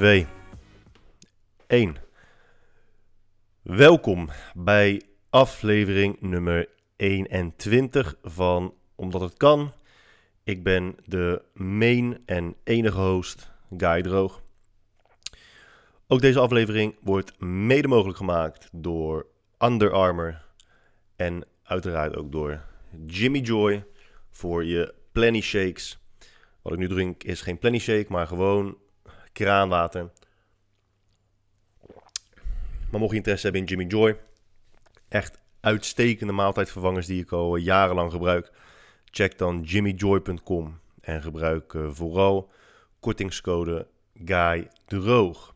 [0.00, 0.26] 2,
[1.66, 1.96] 1.
[3.62, 9.72] Welkom bij aflevering nummer 21 van Omdat het kan.
[10.44, 14.42] Ik ben de main en enige host, Guy Droog.
[16.06, 19.26] Ook deze aflevering wordt mede mogelijk gemaakt door
[19.58, 20.44] Under Armour
[21.16, 22.60] en uiteraard ook door
[23.06, 23.84] Jimmy Joy
[24.30, 25.98] voor je Plenty Shakes.
[26.62, 28.76] Wat ik nu drink is geen Plenty Shake, maar gewoon
[29.32, 30.10] kraanwater.
[32.90, 34.18] Maar mocht je interesse hebben in Jimmy Joy,
[35.08, 38.52] echt uitstekende maaltijdvervangers die ik al jarenlang gebruik,
[39.04, 42.50] check dan jimmyjoy.com en gebruik uh, vooral
[43.00, 43.86] kortingscode
[44.24, 45.54] Guy Droog.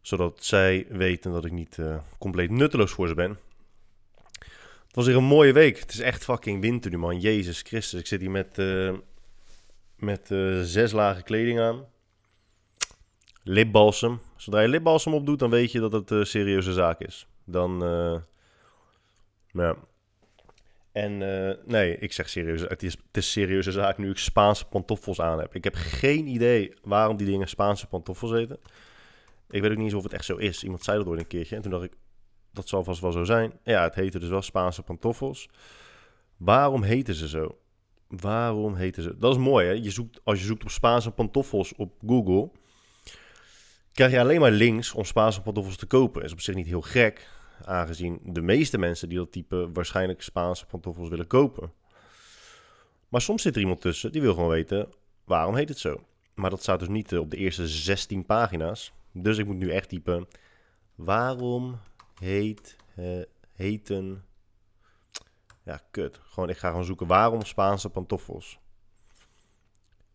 [0.00, 3.38] Zodat zij weten dat ik niet uh, compleet nutteloos voor ze ben.
[4.86, 5.78] Het was weer een mooie week.
[5.78, 7.20] Het is echt fucking winter nu, man.
[7.20, 8.00] Jezus Christus.
[8.00, 8.62] Ik zit hier met,
[9.96, 10.26] met
[10.62, 11.84] zes lagen kleding aan
[13.44, 14.20] lipbalsem.
[14.36, 17.26] Zodra je lipbalsem opdoet, dan weet je dat het een serieuze zaak is.
[17.44, 18.16] Dan, uh,
[19.46, 19.76] ja.
[20.92, 24.64] En uh, nee, ik zeg serieus, het is, het is serieuze zaak nu ik Spaanse
[24.64, 25.54] pantoffels aan heb.
[25.54, 28.58] Ik heb geen idee waarom die dingen Spaanse pantoffels heten.
[29.50, 30.64] Ik weet ook niet of het echt zo is.
[30.64, 31.92] Iemand zei dat ooit een keertje en toen dacht ik,
[32.52, 33.52] dat zal vast wel zo zijn.
[33.62, 35.48] Ja, het heette dus wel Spaanse pantoffels.
[36.36, 37.58] Waarom heten ze zo?
[38.08, 39.18] Waarom heten ze?
[39.18, 39.72] Dat is mooi, hè?
[39.72, 42.50] Je zoekt, als je zoekt op Spaanse pantoffels op Google,
[43.94, 46.22] krijg je alleen maar links om Spaanse pantoffels te kopen.
[46.22, 47.28] Is op zich niet heel gek,
[47.64, 51.72] aangezien de meeste mensen die dat type waarschijnlijk Spaanse pantoffels willen kopen.
[53.08, 54.88] Maar soms zit er iemand tussen die wil gewoon weten
[55.24, 56.00] waarom heet het zo.
[56.34, 58.92] Maar dat staat dus niet eh, op de eerste 16 pagina's.
[59.12, 60.28] Dus ik moet nu echt typen
[60.94, 61.78] waarom
[62.20, 63.22] heet, uh,
[63.52, 64.24] heten...
[65.64, 66.20] Ja, kut.
[66.22, 68.58] Gewoon, ik ga gewoon zoeken waarom Spaanse pantoffels.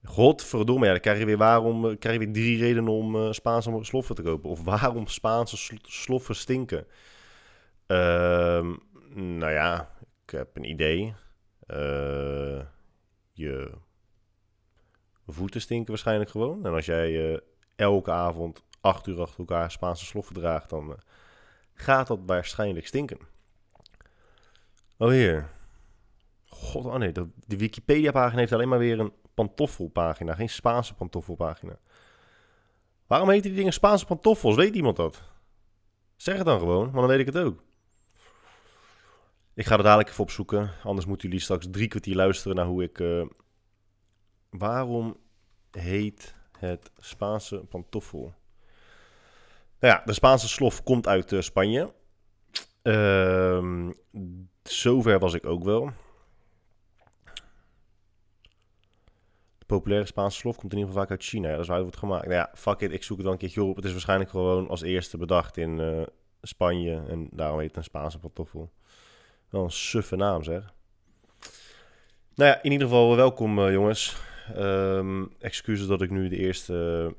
[0.04, 3.32] Godverdomme, ja, dan krijg je weer, waarom, eh, krijg je weer drie redenen om uh,
[3.32, 4.50] Spaanse sloffen te kopen.
[4.50, 6.88] Of waarom Spaanse sloffen stinken.
[7.88, 8.76] Uh,
[9.14, 9.92] nou ja,
[10.26, 11.14] ik heb een idee.
[11.68, 12.62] Uh,
[13.34, 13.72] je
[15.28, 16.66] voeten stinken waarschijnlijk gewoon.
[16.66, 17.42] En als jij
[17.76, 21.00] elke avond acht uur achter elkaar Spaanse sloffen draagt, dan
[21.74, 23.18] gaat dat waarschijnlijk stinken.
[24.98, 25.50] Oh heer.
[26.46, 31.80] God, oh nee, de, de Wikipedia-pagina heeft alleen maar weer een pantoffelpagina, geen Spaanse pantoffelpagina.
[33.08, 34.56] Waarom heten die dingen Spaanse pantoffels?
[34.56, 35.22] Weet iemand dat?
[36.16, 37.64] Zeg het dan gewoon, maar dan weet ik het ook.
[39.54, 42.84] Ik ga er dadelijk even opzoeken, anders moeten jullie straks drie kwartier luisteren naar hoe
[42.84, 43.00] ik...
[43.00, 43.26] Uh...
[44.50, 45.18] waarom
[45.72, 48.34] heet het Spaanse pantoffel?
[49.80, 51.94] Nou ja, de Spaanse slof komt uit uh, Spanje.
[52.84, 53.90] Uh,
[54.64, 55.92] zover was ik ook wel.
[59.70, 61.52] Populaire Spaanse slof komt in ieder geval vaak uit China.
[61.52, 62.26] Dat is waar het wordt gemaakt.
[62.26, 63.76] Nou ja, fuck it, ik zoek het wel een keertje op.
[63.76, 66.02] Het is waarschijnlijk gewoon als eerste bedacht in uh,
[66.42, 67.04] Spanje.
[67.08, 68.72] En daarom heet het een Spaanse pantoffel.
[69.50, 70.74] Wel een suffe naam zeg.
[72.36, 74.18] Nou ja, in ieder geval welkom uh, jongens.
[74.58, 77.14] Um, excuses dat ik nu de eerste...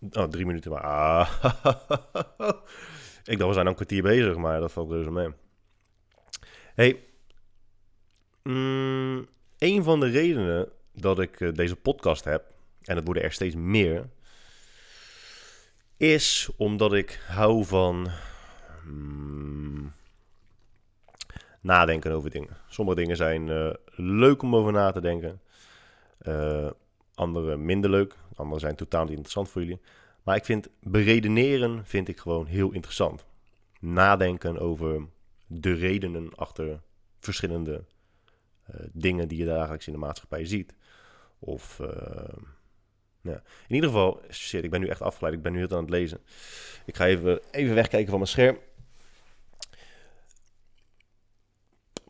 [0.00, 0.82] Uh, oh, drie minuten maar...
[0.82, 1.44] Ah.
[3.24, 5.28] ik dacht, we zijn al een kwartier bezig, maar dat valt reuze mee.
[6.74, 7.04] Hey,
[8.42, 9.28] mm,
[9.58, 12.44] een van de redenen dat ik uh, deze podcast heb,
[12.82, 14.08] en het worden er steeds meer,
[15.96, 18.08] is omdat ik hou van
[18.82, 19.92] hmm,
[21.60, 22.56] nadenken over dingen.
[22.68, 25.40] Sommige dingen zijn uh, leuk om over na te denken,
[26.22, 26.70] uh,
[27.14, 29.80] andere minder leuk, andere zijn totaal niet interessant voor jullie.
[30.22, 33.24] Maar ik vind beredeneren vind ik gewoon heel interessant.
[33.80, 35.06] Nadenken over
[35.46, 36.80] de redenen achter
[37.18, 37.84] verschillende
[38.92, 40.74] dingen die je dagelijks in de maatschappij ziet.
[41.40, 41.88] Of, uh,
[43.20, 43.42] ja.
[43.68, 45.34] In ieder geval, ik ben nu echt afgeleid.
[45.34, 46.20] Ik ben nu heel aan het lezen.
[46.84, 48.58] Ik ga even, even wegkijken van mijn scherm.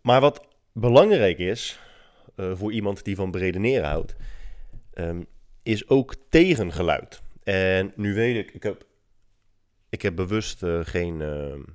[0.03, 1.81] Maar wat belangrijk is
[2.37, 4.17] uh, voor iemand die van beredeneren houdt,
[4.95, 5.27] um,
[5.63, 7.23] is ook tegengeluid.
[7.43, 8.87] En nu weet ik, ik heb,
[9.89, 11.19] ik heb bewust uh, geen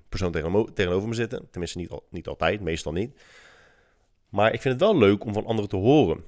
[0.10, 1.48] persoon tegenover, me zitten.
[1.52, 3.22] Tenminste, niet, niet altijd, meestal niet.
[4.30, 6.24] Maar ik vind het wel leuk om van anderen te horen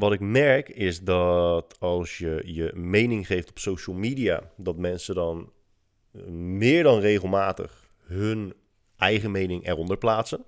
[0.00, 5.14] wat ik merk is dat als je je mening geeft op social media, dat mensen
[5.14, 5.52] dan
[6.12, 8.54] eh, meer dan regelmatig hun
[8.96, 10.44] eigen mening eronder plaatsen.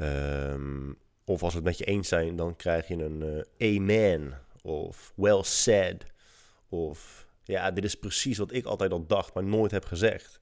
[0.00, 4.40] Um, of als we het met je eens zijn, dan krijg je een uh, amen
[4.62, 6.06] of well said.
[6.68, 10.40] Of ja, dit is precies wat ik altijd al dacht, maar nooit heb gezegd.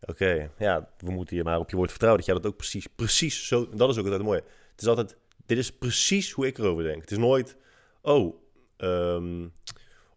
[0.00, 2.86] Oké, ja, we moeten je maar op je woord vertrouwen dat jij dat ook precies,
[2.86, 3.68] precies zo.
[3.68, 4.40] Dat is ook altijd mooi.
[4.70, 5.16] Het is altijd
[5.48, 7.00] dit is precies hoe ik erover denk.
[7.00, 7.56] Het is nooit,
[8.02, 8.34] oh,
[8.78, 9.52] um,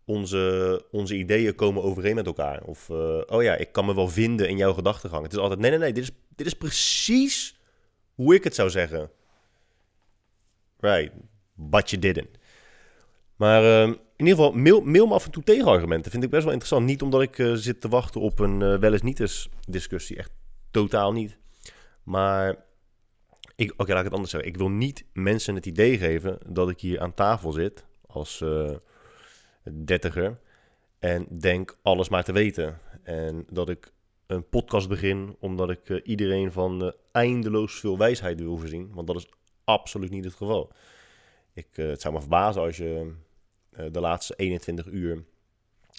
[0.05, 2.63] onze, onze ideeën komen overeen met elkaar.
[2.63, 5.23] Of, eh, oh ja, ik kan me wel vinden in jouw gedachtegang.
[5.23, 7.59] Het is altijd, nee, nee, nee, dit is, dit is precies
[8.15, 9.09] hoe ik het zou zeggen.
[10.79, 11.11] Right,
[11.53, 12.37] but you didn't.
[13.35, 16.11] Maar ehm, in ieder geval, mail, mail me af en toe tegenargumenten.
[16.11, 16.85] Vind ik best wel interessant.
[16.85, 20.17] Niet omdat ik uh, zit te wachten op een uh, wel eens niet eens discussie.
[20.17, 20.31] Echt
[20.71, 21.37] totaal niet.
[22.03, 22.55] Maar,
[23.55, 24.49] oké, laat ik het anders zeggen.
[24.49, 28.71] Ik wil niet mensen het idee geven dat ik hier aan tafel zit als uh,
[29.71, 30.39] dertiger.
[30.99, 32.79] En denk alles maar te weten.
[33.03, 33.91] En dat ik
[34.27, 38.91] een podcast begin omdat ik iedereen van eindeloos veel wijsheid wil voorzien.
[38.93, 39.29] Want dat is
[39.63, 40.71] absoluut niet het geval.
[41.53, 43.13] Ik, het zou me verbazen als je
[43.71, 45.23] eh, de laatste 21 uur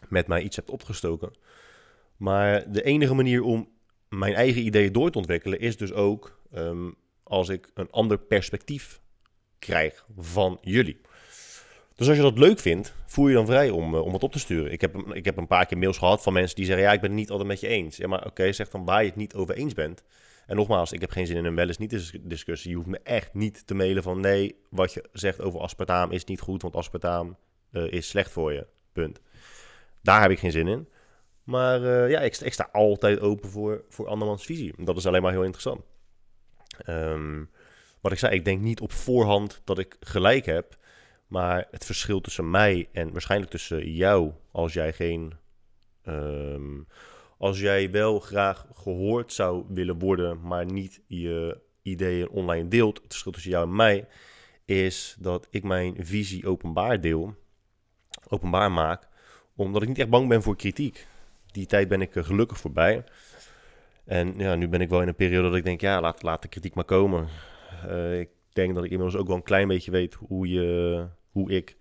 [0.08, 1.32] met mij iets hebt opgestoken.
[2.16, 3.68] Maar de enige manier om
[4.08, 6.90] mijn eigen ideeën door te ontwikkelen is dus ook ehm,
[7.32, 9.00] als ik een ander perspectief
[9.58, 11.00] krijg van jullie.
[11.94, 14.32] Dus als je dat leuk vindt, voel je dan vrij om, uh, om het op
[14.32, 14.72] te sturen.
[14.72, 17.00] Ik heb, ik heb een paar keer mails gehad van mensen die zeggen: Ja, ik
[17.00, 17.96] ben het niet altijd met je eens.
[17.96, 20.02] Ja, maar oké, zeg dan waar je het niet over eens bent.
[20.46, 22.70] En nogmaals, ik heb geen zin in een wel eens niet discussie.
[22.70, 26.24] Je hoeft me echt niet te mailen van: Nee, wat je zegt over aspartaam is
[26.24, 27.36] niet goed, want aspartaam
[27.70, 28.66] uh, is slecht voor je.
[28.92, 29.20] Punt.
[30.02, 30.88] Daar heb ik geen zin in.
[31.42, 34.74] Maar uh, ja, ik, ik, sta altijd open voor, voor andermans visie.
[34.84, 35.82] Dat is alleen maar heel interessant.
[36.86, 37.50] Um,
[38.00, 40.76] wat ik zei, ik denk niet op voorhand dat ik gelijk heb.
[41.26, 45.32] Maar het verschil tussen mij en waarschijnlijk tussen jou, als jij geen.
[46.08, 46.86] Um,
[47.38, 52.96] als jij wel graag gehoord zou willen worden, maar niet je ideeën online deelt.
[52.96, 54.06] Het verschil tussen jou en mij
[54.64, 57.36] is dat ik mijn visie openbaar deel
[58.28, 59.08] openbaar maak.
[59.56, 61.06] Omdat ik niet echt bang ben voor kritiek.
[61.46, 63.04] Die tijd ben ik gelukkig voorbij.
[64.04, 66.42] En ja, nu ben ik wel in een periode dat ik denk, ja, laat, laat
[66.42, 67.28] de kritiek maar komen.
[67.86, 71.50] Uh, ik denk dat ik inmiddels ook wel een klein beetje weet hoe, je, hoe
[71.50, 71.76] ik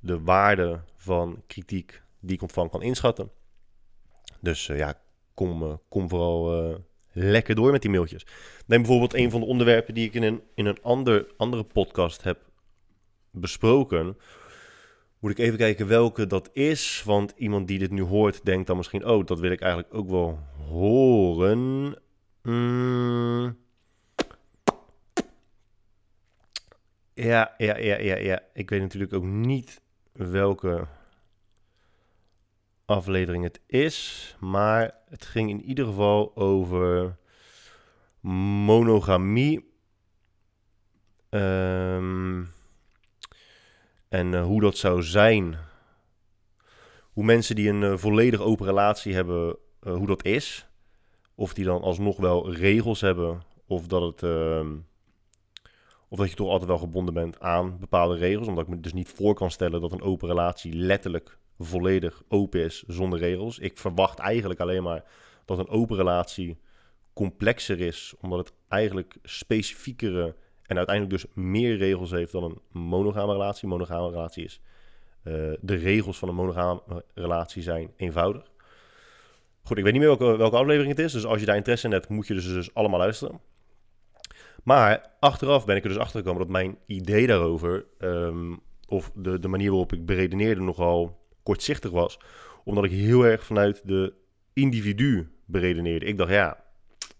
[0.00, 3.30] de waarde van kritiek die ik ontvang kan inschatten.
[4.40, 5.00] Dus uh, ja,
[5.34, 6.76] kom, uh, kom vooral
[7.12, 8.26] lekker door met die mailtjes.
[8.66, 12.22] Neem bijvoorbeeld een van de onderwerpen die ik in een, in een ander, andere podcast
[12.22, 12.38] heb
[13.30, 14.16] besproken.
[15.18, 17.02] Moet ik even kijken welke dat is.
[17.04, 20.10] Want iemand die dit nu hoort, denkt dan misschien: Oh, dat wil ik eigenlijk ook
[20.10, 20.38] wel
[20.68, 21.94] horen.
[22.42, 23.56] Mm.
[27.14, 28.42] Ja, ja, ja, ja, ja.
[28.52, 29.80] Ik weet natuurlijk ook niet
[30.12, 30.86] welke
[32.84, 34.36] aflevering het is.
[34.40, 37.16] Maar het ging in ieder geval over
[38.20, 39.72] monogamie.
[41.30, 42.48] Um,
[44.08, 45.56] en uh, hoe dat zou zijn.
[47.12, 50.68] Hoe mensen die een uh, volledig open relatie hebben, uh, hoe dat is.
[51.34, 53.42] Of die dan alsnog wel regels hebben.
[53.66, 54.76] Of dat, het, ehm,
[56.08, 58.48] of dat je toch altijd wel gebonden bent aan bepaalde regels.
[58.48, 62.60] Omdat ik me dus niet voor kan stellen dat een open relatie letterlijk volledig open
[62.60, 63.58] is zonder regels.
[63.58, 65.04] Ik verwacht eigenlijk alleen maar
[65.44, 66.60] dat een open relatie
[67.12, 68.14] complexer is.
[68.20, 70.34] Omdat het eigenlijk specifiekere
[70.68, 73.68] en uiteindelijk dus meer regels heeft dan een monogame relatie.
[73.68, 74.60] Monogame relatie is.
[75.24, 78.50] Uh, de regels van een monogame relatie zijn eenvoudig.
[79.62, 81.12] Goed, ik weet niet meer welke, welke aflevering het is.
[81.12, 83.40] Dus als je daar interesse in hebt, moet je dus, dus allemaal luisteren.
[84.62, 89.38] Maar achteraf ben ik er dus achter gekomen dat mijn idee daarover, um, of de,
[89.38, 92.18] de manier waarop ik beredeneerde, nogal kortzichtig was.
[92.64, 94.14] Omdat ik heel erg vanuit de
[94.52, 96.06] individu beredeneerde.
[96.06, 96.64] Ik dacht, ja,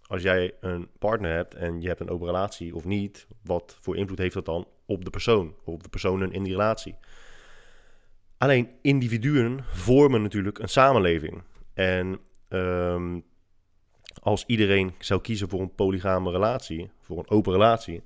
[0.09, 3.97] als jij een partner hebt en je hebt een open relatie of niet, wat voor
[3.97, 6.95] invloed heeft dat dan op de persoon, op de personen in die relatie?
[8.39, 11.43] Alleen individuen vormen natuurlijk een samenleving.
[11.75, 13.25] En um,
[14.23, 18.03] als iedereen zou kiezen voor een polygame relatie, voor een open relatie,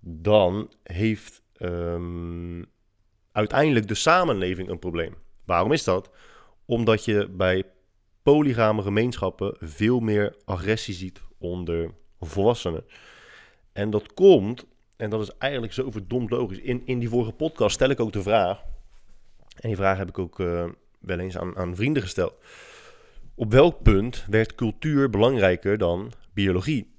[0.00, 2.66] dan heeft um,
[3.32, 5.14] uiteindelijk de samenleving een probleem.
[5.44, 6.10] Waarom is dat?
[6.64, 7.64] Omdat je bij
[8.22, 11.90] polygame gemeenschappen veel meer agressie ziet onder
[12.20, 12.84] volwassenen.
[13.72, 14.66] En dat komt,
[14.96, 16.58] en dat is eigenlijk zo verdomd logisch.
[16.58, 18.64] In, in die vorige podcast stel ik ook de vraag,
[19.60, 20.64] en die vraag heb ik ook uh,
[20.98, 22.34] wel eens aan, aan vrienden gesteld.
[23.34, 26.96] Op welk punt werd cultuur belangrijker dan biologie?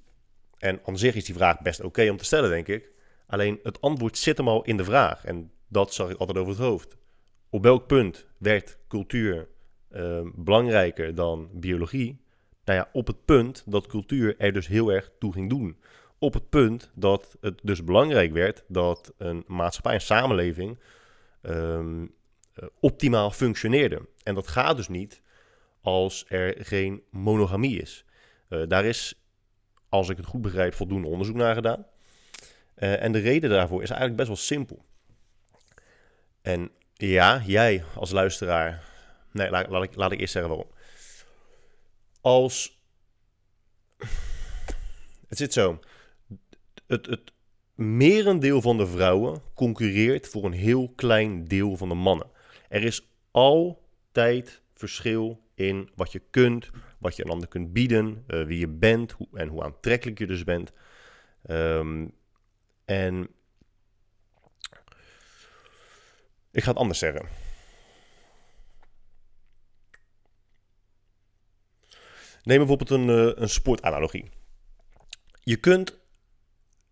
[0.58, 2.92] En aan zich is die vraag best oké om te stellen, denk ik.
[3.26, 5.24] Alleen het antwoord zit hem al in de vraag.
[5.24, 6.96] En dat zag ik altijd over het hoofd.
[7.50, 9.48] Op welk punt werd cultuur
[9.90, 12.24] uh, belangrijker dan biologie?
[12.70, 15.80] Nou ja, op het punt dat cultuur er dus heel erg toe ging doen.
[16.18, 20.78] Op het punt dat het dus belangrijk werd dat een maatschappij, een samenleving,
[21.42, 22.14] um,
[22.80, 24.08] optimaal functioneerde.
[24.22, 25.20] En dat gaat dus niet
[25.80, 28.04] als er geen monogamie is.
[28.48, 29.24] Uh, daar is,
[29.88, 31.86] als ik het goed begrijp, voldoende onderzoek naar gedaan.
[32.76, 34.84] Uh, en de reden daarvoor is eigenlijk best wel simpel.
[36.42, 38.82] En Ja, jij als luisteraar.
[39.32, 40.70] Nee, laat, ik, laat ik eerst zeggen waarom.
[42.20, 42.82] Als.
[45.28, 45.80] Het zit zo.
[46.86, 47.32] Het, het
[47.74, 52.30] merendeel van de vrouwen concurreert voor een heel klein deel van de mannen.
[52.68, 58.46] Er is altijd verschil in wat je kunt, wat je een ander kunt bieden, uh,
[58.46, 60.72] wie je bent hoe, en hoe aantrekkelijk je dus bent.
[61.50, 62.12] Um,
[62.84, 63.28] en
[66.50, 67.28] ik ga het anders zeggen.
[72.50, 74.30] Neem bijvoorbeeld een, uh, een sportanalogie.
[75.40, 75.98] Je kunt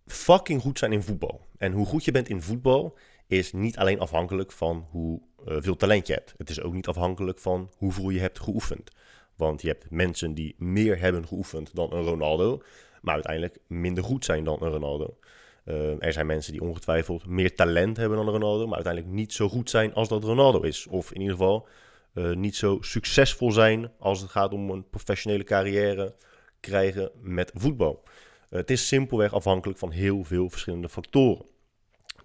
[0.07, 1.41] fucking goed zijn in voetbal.
[1.57, 5.77] En hoe goed je bent in voetbal is niet alleen afhankelijk van hoe uh, veel
[5.77, 6.35] talent je hebt.
[6.37, 8.91] Het is ook niet afhankelijk van hoeveel je hebt geoefend.
[9.37, 12.63] Want je hebt mensen die meer hebben geoefend dan een Ronaldo,
[13.01, 15.19] maar uiteindelijk minder goed zijn dan een Ronaldo.
[15.65, 19.49] Uh, er zijn mensen die ongetwijfeld meer talent hebben dan Ronaldo, maar uiteindelijk niet zo
[19.49, 20.87] goed zijn als dat Ronaldo is.
[20.87, 21.69] Of in ieder geval
[22.15, 26.15] uh, niet zo succesvol zijn als het gaat om een professionele carrière
[26.61, 28.03] krijgen met voetbal.
[28.05, 31.47] Uh, het is simpelweg afhankelijk van heel veel verschillende factoren.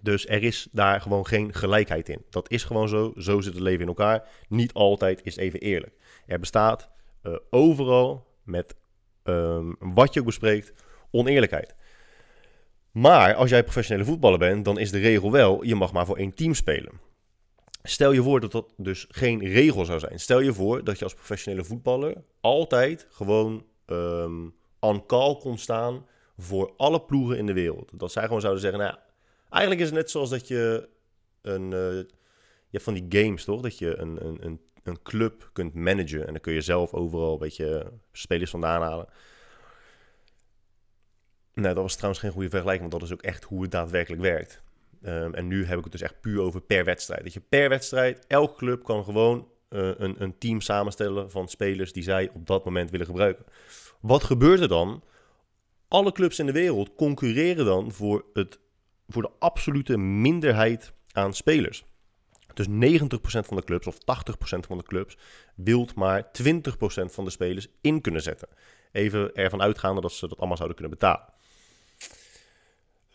[0.01, 2.25] Dus er is daar gewoon geen gelijkheid in.
[2.29, 3.13] Dat is gewoon zo.
[3.17, 4.27] Zo zit het leven in elkaar.
[4.47, 5.93] Niet altijd is even eerlijk.
[6.25, 6.89] Er bestaat
[7.23, 8.75] uh, overal met
[9.23, 10.73] um, wat je ook bespreekt
[11.11, 11.75] oneerlijkheid.
[12.91, 16.17] Maar als jij professionele voetballer bent, dan is de regel wel: je mag maar voor
[16.17, 16.99] één team spelen.
[17.83, 20.19] Stel je voor dat dat dus geen regel zou zijn.
[20.19, 26.07] Stel je voor dat je als professionele voetballer altijd gewoon um, on call kon staan
[26.37, 27.91] voor alle ploegen in de wereld.
[27.93, 28.95] Dat zij gewoon zouden zeggen: nou,
[29.49, 30.89] eigenlijk is het net zoals dat je
[31.41, 31.71] een.
[31.71, 32.03] Uh,
[32.69, 33.61] je van die games toch?
[33.61, 36.27] Dat je een, een, een een club kunt managen.
[36.27, 39.07] En dan kun je zelf overal een beetje spelers vandaan halen.
[41.53, 44.21] Nee, dat was trouwens geen goede vergelijking, want dat is ook echt hoe het daadwerkelijk
[44.21, 44.61] werkt.
[45.05, 47.23] Um, en nu heb ik het dus echt puur over per wedstrijd.
[47.23, 51.93] Dat je per wedstrijd, elke club kan gewoon uh, een, een team samenstellen van spelers
[51.93, 53.45] die zij op dat moment willen gebruiken.
[53.99, 55.03] Wat gebeurt er dan?
[55.87, 58.59] Alle clubs in de wereld concurreren dan voor, het,
[59.07, 61.85] voor de absolute minderheid aan spelers.
[62.53, 62.69] Dus 90%
[63.21, 63.99] van de clubs of 80%
[64.67, 65.17] van de clubs
[65.55, 66.53] wilt maar 20%
[67.05, 68.47] van de spelers in kunnen zetten.
[68.91, 71.32] Even ervan uitgaande dat ze dat allemaal zouden kunnen betalen.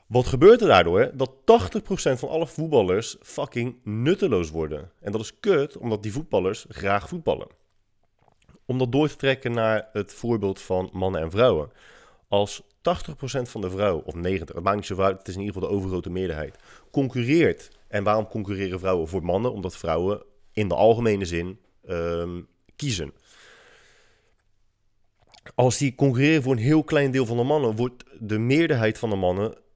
[0.09, 1.11] Wat gebeurt er daardoor?
[1.15, 4.91] Dat 80% van alle voetballers fucking nutteloos worden.
[5.01, 7.49] En dat is kut, omdat die voetballers graag voetballen.
[8.65, 11.71] Om dat door te trekken naar het voorbeeld van mannen en vrouwen.
[12.29, 12.65] Als 80%
[13.43, 15.69] van de vrouwen, of 90%, het maakt niet zo uit, het is in ieder geval
[15.69, 16.59] de overgrote meerderheid,
[16.91, 19.53] concurreert en waarom concurreren vrouwen voor mannen?
[19.53, 20.23] Omdat vrouwen
[20.53, 23.13] in de algemene zin um, kiezen.
[25.55, 29.11] Als die concurreren voor een heel klein deel van de mannen, wordt de meerderheid van
[29.11, 29.67] de mannen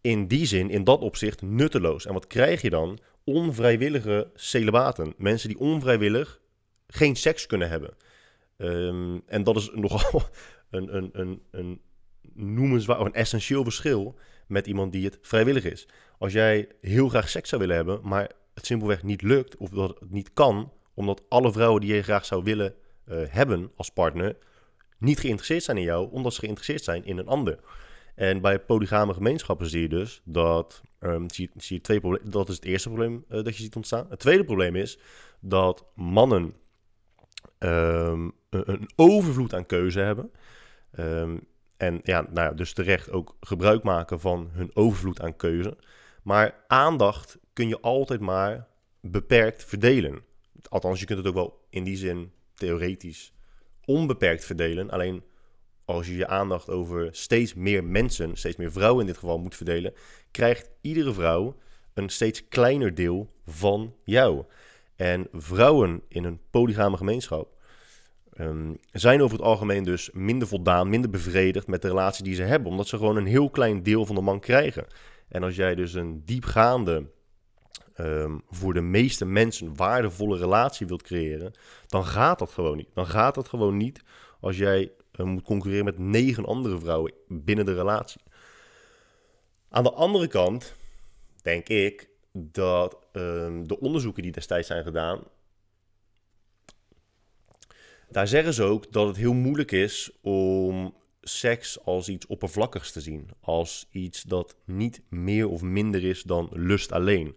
[0.00, 2.06] in die zin, in dat opzicht, nutteloos.
[2.06, 2.98] En wat krijg je dan?
[3.24, 5.14] Onvrijwillige celibaten.
[5.16, 6.40] Mensen die onvrijwillig
[6.86, 7.96] geen seks kunnen hebben.
[8.56, 10.22] Um, en dat is nogal
[10.70, 11.80] een, een, een, een
[12.34, 15.88] een essentieel verschil met iemand die het vrijwillig is.
[16.18, 20.00] Als jij heel graag seks zou willen hebben, maar het simpelweg niet lukt of dat
[20.00, 22.74] het niet kan, omdat alle vrouwen die je graag zou willen
[23.08, 24.36] uh, hebben als partner
[24.98, 27.58] niet geïnteresseerd zijn in jou, omdat ze geïnteresseerd zijn in een ander.
[28.18, 32.30] En bij polygame gemeenschappen zie je dus dat, um, zie, je twee problemen.
[32.30, 34.06] Dat is het eerste probleem uh, dat je ziet ontstaan.
[34.08, 34.98] Het tweede probleem is
[35.40, 36.54] dat mannen
[37.58, 40.30] um, een, overvloed aan keuze hebben.
[40.98, 41.40] Um,
[41.76, 45.76] en ja, nou ja, dus terecht ook gebruik maken van hun overvloed aan keuze.
[46.22, 48.66] Maar aandacht kun je altijd maar
[49.00, 50.22] beperkt verdelen.
[50.68, 53.32] Althans, je kunt het ook wel in die zin theoretisch
[53.84, 54.90] onbeperkt verdelen.
[54.90, 55.22] Alleen
[55.88, 59.56] als je je aandacht over steeds meer mensen, steeds meer vrouwen in dit geval moet
[59.56, 59.94] verdelen,
[60.30, 61.56] krijgt iedere vrouw
[61.94, 64.44] een steeds kleiner deel van jou.
[64.96, 67.56] En vrouwen in een polygame gemeenschap
[68.40, 72.42] um, zijn over het algemeen dus minder voldaan, minder bevredigd met de relatie die ze
[72.42, 74.86] hebben, omdat ze gewoon een heel klein deel van de man krijgen.
[75.28, 77.10] En als jij dus een diepgaande,
[78.00, 81.52] um, voor de meeste mensen waardevolle relatie wilt creëren,
[81.86, 82.90] dan gaat dat gewoon niet.
[82.94, 84.02] Dan gaat dat gewoon niet
[84.40, 84.92] als jij
[85.26, 88.20] moet concurreren met negen andere vrouwen binnen de relatie.
[89.68, 90.74] Aan de andere kant
[91.42, 95.24] denk ik dat um, de onderzoeken die destijds zijn gedaan
[98.10, 103.00] daar zeggen ze ook dat het heel moeilijk is om seks als iets oppervlakkigs te
[103.00, 103.28] zien.
[103.40, 107.36] Als iets dat niet meer of minder is dan lust alleen.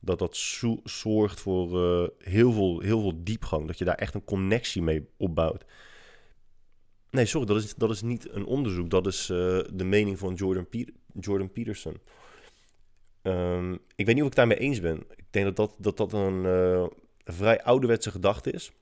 [0.00, 0.36] Dat dat
[0.84, 3.66] zorgt voor uh, heel, veel, heel veel diepgang.
[3.66, 5.64] Dat je daar echt een connectie mee opbouwt.
[7.10, 8.90] Nee, sorry, dat is, dat is niet een onderzoek.
[8.90, 10.66] Dat is uh, de mening van Jordan,
[11.20, 12.00] Jordan Peterson.
[13.22, 15.04] Ehm, ik weet niet of ik daarmee eens ben.
[15.16, 16.86] Ik denk dat dat, dat, dat een uh,
[17.24, 18.72] vrij ouderwetse gedachte is.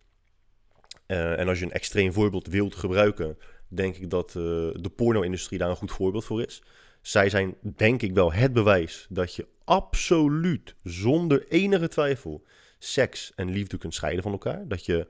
[1.06, 5.70] Uh, en als je een extreem voorbeeld wilt gebruiken, denk ik dat de porno-industrie daar
[5.70, 6.62] een goed voorbeeld voor is.
[7.00, 12.44] Zij zijn, denk ik wel, het bewijs dat je absoluut, zonder enige twijfel,
[12.78, 14.68] seks en liefde kunt scheiden van elkaar.
[14.68, 15.06] Dat je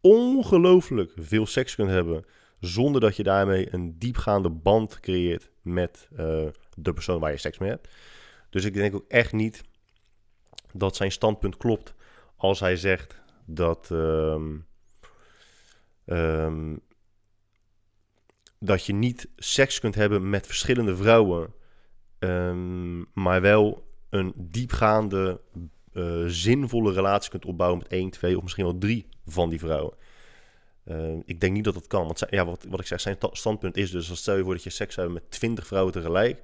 [0.00, 2.24] ongelooflijk veel seks kunt hebben
[2.60, 6.18] zonder dat je daarmee een diepgaande band creëert met uh,
[6.74, 7.88] de persoon waar je seks mee hebt.
[8.50, 9.62] Dus ik denk ook echt niet
[10.72, 11.94] dat zijn standpunt klopt
[12.36, 14.66] als hij zegt dat, um,
[16.04, 16.80] um,
[18.58, 21.52] dat je niet seks kunt hebben met verschillende vrouwen,
[22.18, 25.40] um, maar wel een diepgaande,
[25.92, 29.94] uh, zinvolle relatie kunt opbouwen met één, twee of misschien wel drie van die vrouwen.
[30.84, 32.04] Uh, ik denk niet dat dat kan.
[32.04, 34.10] Want ja, wat, wat ik zeg, zijn standpunt is dus...
[34.10, 36.42] als stel je voor dat je seks hebt met twintig vrouwen tegelijk...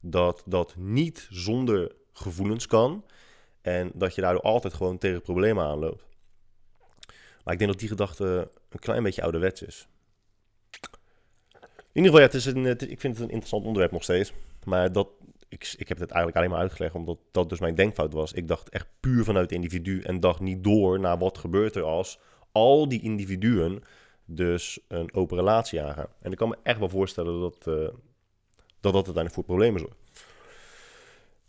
[0.00, 3.04] dat dat niet zonder gevoelens kan...
[3.60, 6.04] en dat je daardoor altijd gewoon tegen problemen aanloopt.
[7.44, 9.88] Maar ik denk dat die gedachte een klein beetje ouderwets is.
[11.92, 14.32] In ieder geval, ja, het is een, ik vind het een interessant onderwerp nog steeds.
[14.64, 15.08] Maar dat,
[15.48, 18.32] ik, ik heb het eigenlijk alleen maar uitgelegd omdat dat dus mijn denkfout was.
[18.32, 22.18] Ik dacht echt puur vanuit individu en dacht niet door naar wat gebeurt er als
[22.54, 23.82] al die individuen
[24.24, 26.08] dus een open relatie aangaan.
[26.20, 29.96] En ik kan me echt wel voorstellen dat uh, dat, dat uiteindelijk voor problemen zorgt.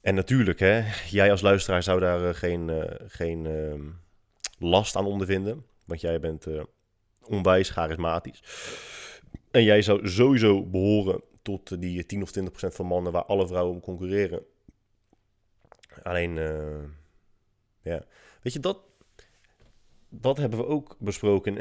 [0.02, 3.90] En natuurlijk, hè, jij als luisteraar zou daar uh, geen, uh, geen ehm,
[4.60, 5.66] last aan ondervinden.
[5.86, 6.48] Want jij bent
[7.24, 8.44] onwijs charismatisch.
[9.52, 13.48] En jij zou sowieso behoren tot die 10 of 20 procent van mannen waar alle
[13.48, 14.44] vrouwen om concurreren.
[16.04, 16.36] Alleen,
[17.82, 18.06] ja.
[18.42, 18.80] Weet je, dat,
[20.22, 21.58] dat hebben we ook besproken.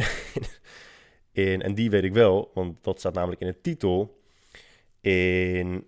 [1.32, 4.22] in, en die weet ik wel, want dat staat namelijk in de titel.
[5.00, 5.86] In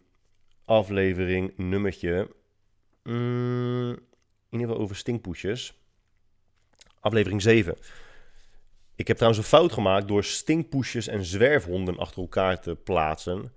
[0.65, 2.31] aflevering nummertje.
[3.03, 5.75] Mm, in ieder geval over stinkpoesjes.
[7.01, 7.77] Aflevering 7.
[8.95, 13.53] Ik heb trouwens een fout gemaakt door stinkpoesjes en zwerfhonden achter elkaar te plaatsen.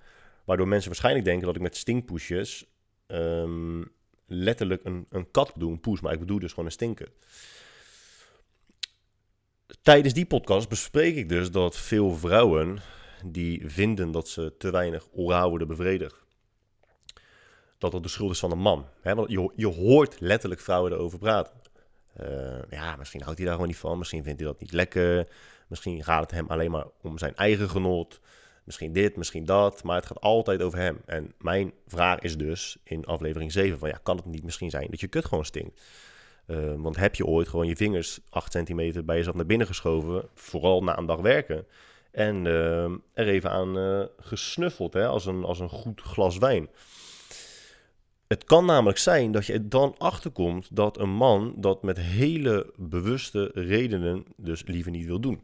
[0.46, 2.66] Waardoor mensen waarschijnlijk denken dat ik met stinkpoesjes
[3.08, 3.92] um,
[4.26, 6.02] letterlijk een, een kat bedoel, een poes.
[6.02, 7.12] Maar ik bedoel dus gewoon een stinker
[9.90, 12.80] tijdens die podcast bespreek ik dus dat veel vrouwen
[13.26, 16.26] die vinden dat ze te weinig oraal worden bevredigd,
[17.78, 18.86] dat dat de schuld is van een man.
[19.04, 21.54] want je, je hoort letterlijk vrouwen erover praten.
[22.22, 22.28] Uh,
[22.70, 25.28] ja, misschien houdt hij daar gewoon niet van, misschien vindt hij dat niet lekker,
[25.68, 28.20] misschien gaat het hem alleen maar om zijn eigen genot,
[28.64, 31.02] misschien dit, misschien dat, maar het gaat altijd over hem.
[31.06, 34.88] En mijn vraag is dus in aflevering 7 van ja, kan het niet misschien zijn
[34.90, 35.82] dat je kut gewoon stinkt?
[36.50, 40.30] Uh, want heb je ooit gewoon je vingers 8 centimeter bij jezelf naar binnen geschoven,
[40.34, 41.66] vooral na een dag werken,
[42.12, 42.84] en uh,
[43.14, 46.70] er even aan uh, gesnuffeld, hè, als, een, als een goed glas wijn.
[48.28, 52.74] Het kan namelijk zijn dat je er dan achterkomt dat een man dat met hele
[52.76, 55.42] bewuste redenen dus liever niet wil doen.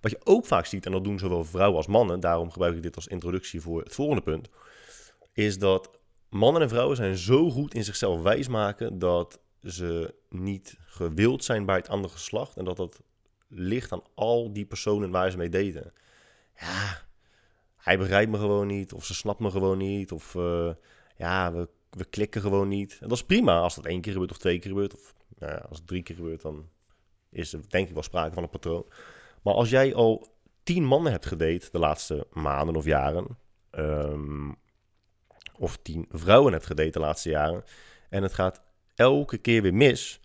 [0.00, 2.82] Wat je ook vaak ziet, en dat doen zowel vrouwen als mannen, daarom gebruik ik
[2.82, 4.48] dit als introductie voor het volgende punt,
[5.32, 5.90] is dat
[6.28, 11.76] mannen en vrouwen zijn zo goed in zichzelf wijsmaken dat ze niet gewild zijn bij
[11.76, 12.56] het andere geslacht.
[12.56, 13.00] En dat dat
[13.48, 15.92] ligt aan al die personen waar ze mee daten.
[16.56, 17.02] Ja,
[17.76, 18.92] hij begrijpt me gewoon niet.
[18.92, 20.12] Of ze snapt me gewoon niet.
[20.12, 20.72] Of uh,
[21.16, 22.98] ja, we, we klikken gewoon niet.
[23.00, 24.94] En dat is prima als dat één keer gebeurt of twee keer gebeurt.
[24.94, 26.68] Of nou ja, als het drie keer gebeurt, dan
[27.30, 28.86] is er denk ik wel sprake van een patroon.
[29.42, 30.28] Maar als jij al
[30.62, 33.38] tien mannen hebt gedate de laatste maanden of jaren.
[33.70, 34.56] Um,
[35.58, 37.64] of tien vrouwen hebt gedate de laatste jaren.
[38.08, 38.62] En het gaat
[39.00, 40.20] elke keer weer mis.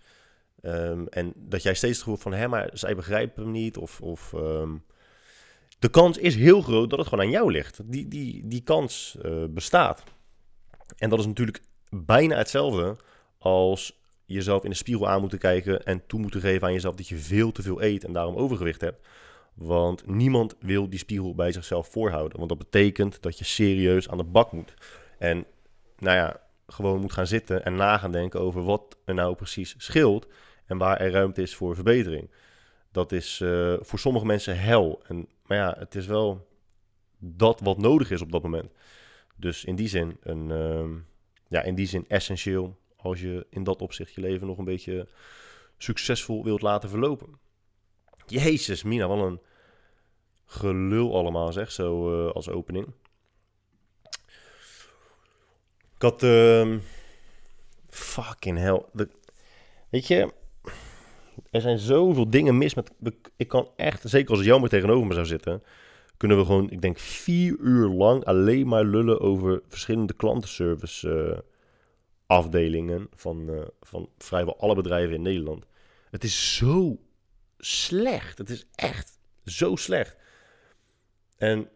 [0.62, 3.76] Um, en dat jij steeds het gevoel van, hé, maar zij begrijpen hem niet.
[3.76, 4.84] Of, of um,
[5.78, 7.80] de kans is heel groot dat het gewoon aan jou ligt.
[7.84, 10.02] Die, die, die kans uh, bestaat.
[10.96, 11.60] En dat is natuurlijk
[11.90, 12.96] bijna hetzelfde
[13.38, 17.08] als jezelf in de spiegel aan moeten kijken en toe moeten geven aan jezelf dat
[17.08, 19.06] je veel te veel eet en daarom overgewicht hebt.
[19.54, 22.36] Want niemand wil die spiegel bij zichzelf voorhouden.
[22.36, 24.74] Want dat betekent dat je serieus aan de bak moet.
[25.18, 25.44] En
[25.98, 29.74] nou ja, gewoon moet gaan zitten en na gaan denken over wat er nou precies
[29.78, 30.26] scheelt
[30.66, 32.30] en waar er ruimte is voor verbetering.
[32.92, 35.02] Dat is uh, voor sommige mensen hel.
[35.06, 36.46] En, maar ja, het is wel
[37.18, 38.72] dat wat nodig is op dat moment.
[39.36, 41.00] Dus in die zin, een, uh,
[41.48, 45.08] ja, in die zin essentieel als je in dat opzicht je leven nog een beetje
[45.78, 47.38] succesvol wilt laten verlopen.
[48.26, 49.40] Jezus, Mina, wat een
[50.46, 52.86] gelul allemaal zeg, zo uh, als opening.
[55.96, 56.22] Ik had...
[56.22, 56.76] Uh,
[57.88, 58.82] fucking hell.
[59.88, 60.32] Weet je...
[61.50, 62.90] Er zijn zoveel dingen mis met...
[63.36, 65.62] Ik kan echt, zeker als Jammer tegenover me zou zitten...
[66.16, 71.38] Kunnen we gewoon, ik denk, vier uur lang alleen maar lullen over verschillende klantenservice uh,
[72.26, 75.66] afdelingen van, eh, van vrijwel alle bedrijven in Nederland.
[76.10, 76.98] Het is zo
[77.58, 78.38] slecht.
[78.38, 80.16] Het is echt zo slecht.
[81.36, 81.68] En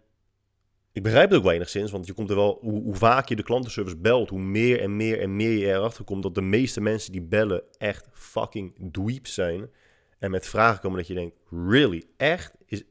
[1.01, 3.37] ik begrijp het ook wel enigszins, want je komt er wel, hoe, hoe, vaak je
[3.37, 6.81] de klantenservice belt, hoe meer en meer en meer je erachter komt dat de meeste
[6.81, 9.71] mensen die bellen echt fucking dweeps zijn.
[10.19, 12.53] En met vragen komen dat je denkt, really, echt?
[12.67, 12.83] Is,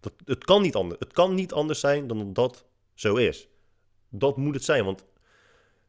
[0.00, 1.00] dat, het, kan niet anders.
[1.00, 3.48] het kan niet anders zijn dan dat zo is.
[4.08, 5.04] Dat moet het zijn, want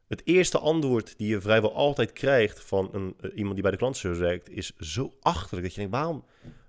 [0.07, 3.77] het eerste antwoord die je vrijwel altijd krijgt van een, eh, iemand die bij de
[3.77, 6.25] klantenservice werkt, is zo achterlijk dat je denkt, waarom,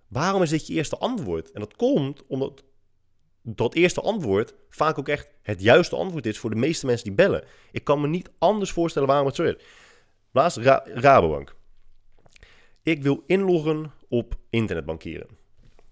[0.08, 1.50] waarom is dit je eerste antwoord?
[1.50, 2.64] En dat komt omdat
[3.42, 7.14] dat eerste antwoord vaak ook echt het juiste antwoord is voor de meeste mensen die
[7.14, 7.44] bellen.
[7.72, 9.56] Ik kan me niet anders voorstellen waarom het zo is.
[10.32, 11.54] Laatst Rabobank.
[12.82, 15.26] Ik wil inloggen op internetbankieren.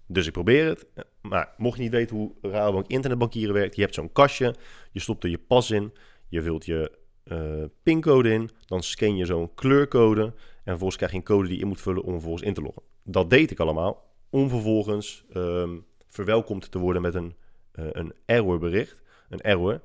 [0.07, 0.87] Dus ik probeer het.
[1.21, 4.55] Maar mocht je niet weten hoe Rabobank internetbankieren werkt, je hebt zo'n kastje,
[4.91, 5.93] je stopt er je pas in,
[6.27, 6.91] je vult je
[7.25, 10.33] uh, pincode in, dan scan je zo'n kleurcode en
[10.63, 12.83] vervolgens krijg je een code die je in moet vullen om vervolgens in te loggen.
[13.03, 17.35] Dat deed ik allemaal om vervolgens um, verwelkomd te worden met een,
[17.79, 19.81] uh, een errorbericht, een error.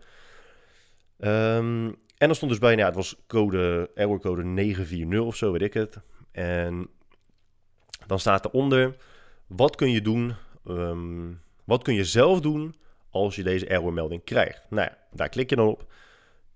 [1.19, 5.63] Um, en er stond dus bij, nou het was code, errorcode 940 of zo, weet
[5.63, 5.97] ik het.
[6.31, 6.89] En
[8.07, 8.97] dan staat eronder,
[9.47, 10.35] wat kun je doen,
[10.69, 12.75] um, wat kun je zelf doen
[13.11, 14.67] als je deze errormelding krijgt?
[14.71, 15.93] Nou ja, daar klik je dan op.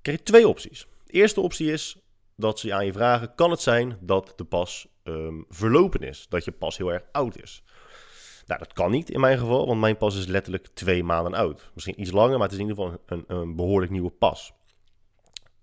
[0.02, 0.86] Krijg je twee opties.
[1.06, 1.98] De eerste optie is
[2.36, 6.26] dat ze aan je vragen, kan het zijn dat de pas um, verlopen is?
[6.28, 7.62] Dat je pas heel erg oud is?
[8.48, 11.70] Nou, dat kan niet in mijn geval, want mijn pas is letterlijk twee maanden oud.
[11.74, 14.52] Misschien iets langer, maar het is in ieder geval een, een behoorlijk nieuwe pas.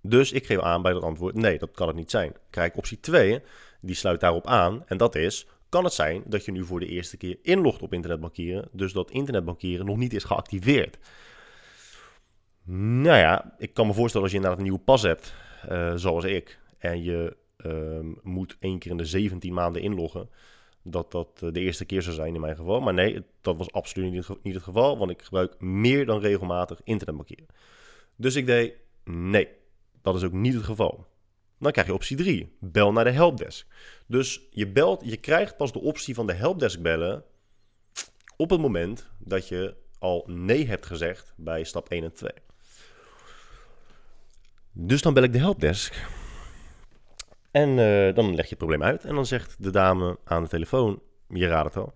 [0.02, 2.34] Dus ik geef aan bij dat antwoord, nee, dat kan het niet zijn.
[2.50, 3.42] Kijk, optie 2,
[3.82, 4.84] die sluit daarop aan.
[4.86, 7.94] En dat is, kan het zijn dat je nu voor de eerste keer inlogt op
[7.94, 10.98] internetbankieren, dus dat internetbankieren nog niet is geactiveerd.
[12.66, 15.34] Nou ja, ik kan me voorstellen als je inderdaad een nieuwe pas hebt,
[15.70, 20.30] uh, zoals ik, en je uh, moet één keer in de 17 maanden inloggen,
[20.88, 22.82] dat dat eh, de eerste keer zou zijn in mijn geval.
[22.82, 27.48] Maar nee, dat was absoluut niet het geval, want ik gebruik meer dan regelmatig internetbankieren.
[28.16, 29.48] Dus ik deed, nee,
[30.02, 31.06] dat is ook niet het geval.
[31.60, 33.68] Dan krijg je optie 3, bel naar de helpdesk.
[34.08, 37.24] Dus je, belt, je krijgt pas de optie van de helpdesk bellen
[38.38, 42.32] op het moment dat je al nee hebt gezegd bij stap 1 en 2.
[44.72, 46.06] Dus dan bel ik de helpdesk.
[47.56, 49.04] En uh, dan leg je het probleem uit.
[49.06, 51.94] En dan zegt de dame aan de telefoon, je raadt het al.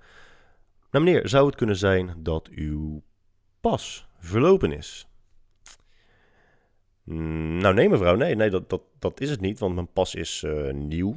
[0.91, 3.03] Nou meneer, zou het kunnen zijn dat uw
[3.61, 5.07] pas verlopen is?
[7.03, 10.43] Nou nee mevrouw, nee, nee dat, dat, dat is het niet, want mijn pas is
[10.45, 11.15] uh, nieuw.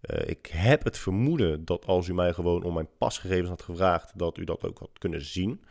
[0.00, 4.18] Uh, ik heb het vermoeden dat als u mij gewoon om mijn pasgegevens had gevraagd,
[4.18, 5.64] dat u dat ook had kunnen zien.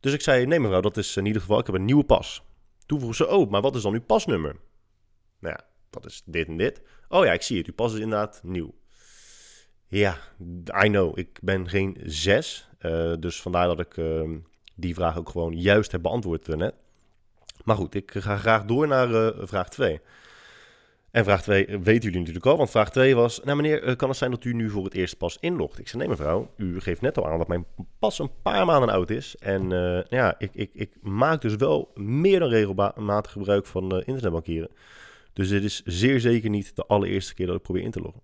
[0.00, 2.42] Dus ik zei, nee mevrouw, dat is in ieder geval, ik heb een nieuwe pas.
[2.86, 4.56] Toen vroeg ze, oh, maar wat is dan uw pasnummer?
[5.38, 6.82] Nou ja, dat is dit en dit.
[7.08, 8.74] Oh ja, ik zie het, uw pas is inderdaad nieuw.
[9.88, 10.16] Ja,
[10.84, 12.68] I know, ik ben geen zes.
[12.80, 14.30] Uh, dus vandaar dat ik uh,
[14.74, 16.74] die vraag ook gewoon juist heb beantwoord net.
[17.64, 20.00] Maar goed, ik ga graag door naar uh, vraag 2.
[21.10, 23.40] En vraag 2 weten jullie natuurlijk al, want vraag 2 was...
[23.44, 25.78] Nou meneer, kan het zijn dat u nu voor het eerst pas inlogt?
[25.78, 27.66] Ik zei, nee mevrouw, u geeft net al aan dat mijn
[27.98, 29.36] pas een paar maanden oud is.
[29.36, 29.68] En
[30.08, 34.70] ja, ik, ik, ik maak dus wel meer dan regelmatig gebruik van internetbankieren.
[35.36, 38.22] Dus dit is zeer zeker niet de allereerste keer dat ik probeer in te loggen.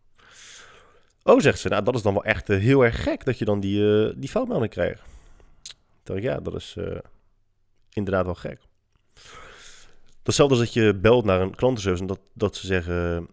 [1.22, 3.60] Oh, zegt ze, nou dat is dan wel echt heel erg gek dat je dan
[3.60, 5.02] die, uh, die foutmelding krijgt.
[6.02, 6.98] dacht ik, ja, dat is uh,
[7.92, 8.60] inderdaad wel gek.
[10.22, 13.28] Datzelfde als dat je belt naar een klantenservice en dat, dat ze zeggen...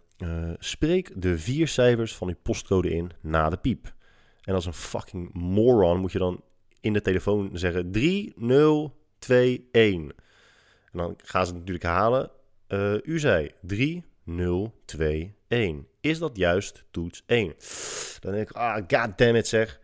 [0.58, 3.94] Spreek de vier cijfers van uw postcode in na de piep.
[4.42, 6.42] En als een fucking moron moet je dan
[6.80, 10.16] in de telefoon zeggen 3021.
[10.92, 12.30] En dan gaan ze het natuurlijk halen.
[12.72, 15.84] Uh, u zei 3021.
[16.00, 17.54] Is dat juist toets 1?
[18.20, 19.80] Dan denk ik, ah, goddammit zeg.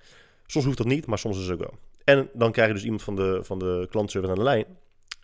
[0.46, 1.74] Soms hoeft dat niet, maar soms is het ook wel.
[2.04, 4.66] En dan krijg je dus iemand van de, van de klantservice aan de lijn.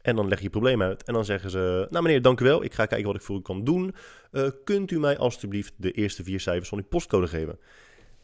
[0.03, 1.05] En dan leg je je probleem uit.
[1.05, 2.64] En dan zeggen ze: Nou, meneer, dank u wel.
[2.64, 3.94] Ik ga kijken wat ik voor u kan doen.
[4.33, 7.59] Uh, kunt u mij alstublieft de eerste vier cijfers van uw postcode geven?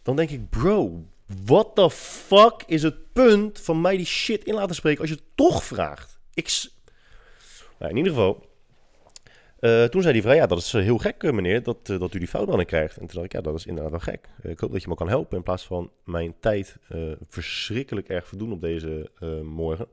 [0.02, 1.04] Dan denk ik: Bro,
[1.44, 5.14] what the fuck is het punt van mij die shit in laten spreken als je
[5.14, 6.18] het toch vraagt?
[6.34, 6.70] Ik.
[7.78, 8.47] Nou, in ieder geval.
[9.60, 12.28] Uh, toen zei die vrouw, ja, dat is heel gek, meneer, dat, dat u die
[12.28, 12.96] foutmannen krijgt.
[12.96, 14.28] En toen dacht ik, ja, dat is inderdaad wel gek.
[14.42, 16.76] Ik hoop dat je me kan helpen in plaats van mijn tijd
[17.28, 19.10] verschrikkelijk erg verdoen op deze
[19.42, 19.88] morgen.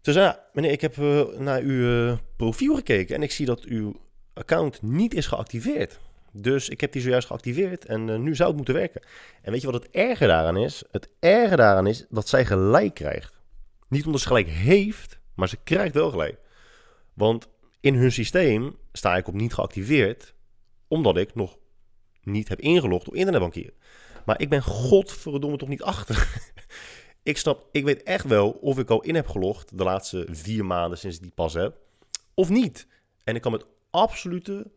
[0.00, 0.96] Toen zei ja, meneer, ik heb
[1.38, 4.00] naar uw profiel gekeken en ik zie dat uw
[4.34, 5.98] account niet is geactiveerd.
[6.32, 9.02] Dus ik heb die zojuist geactiveerd en nu zou het moeten werken.
[9.42, 10.82] En weet je wat het erge daaraan is?
[10.90, 13.40] Het erge daaraan is dat zij gelijk krijgt.
[13.88, 16.38] Niet omdat ze gelijk heeft, maar ze krijgt wel gelijk.
[17.14, 17.48] Want
[17.86, 20.34] in hun systeem sta ik op niet geactiveerd,
[20.88, 21.58] omdat ik nog
[22.22, 23.74] niet heb ingelogd op internetbankieren.
[24.24, 26.28] Maar ik ben godverdomme toch niet achter.
[27.22, 30.64] ik snap, ik weet echt wel of ik al in heb gelogd de laatste vier
[30.64, 31.76] maanden sinds ik die pas heb,
[32.34, 32.86] of niet.
[33.24, 34.70] En ik kan met absolute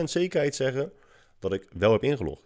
[0.00, 0.92] 100% zekerheid zeggen
[1.38, 2.44] dat ik wel heb ingelogd.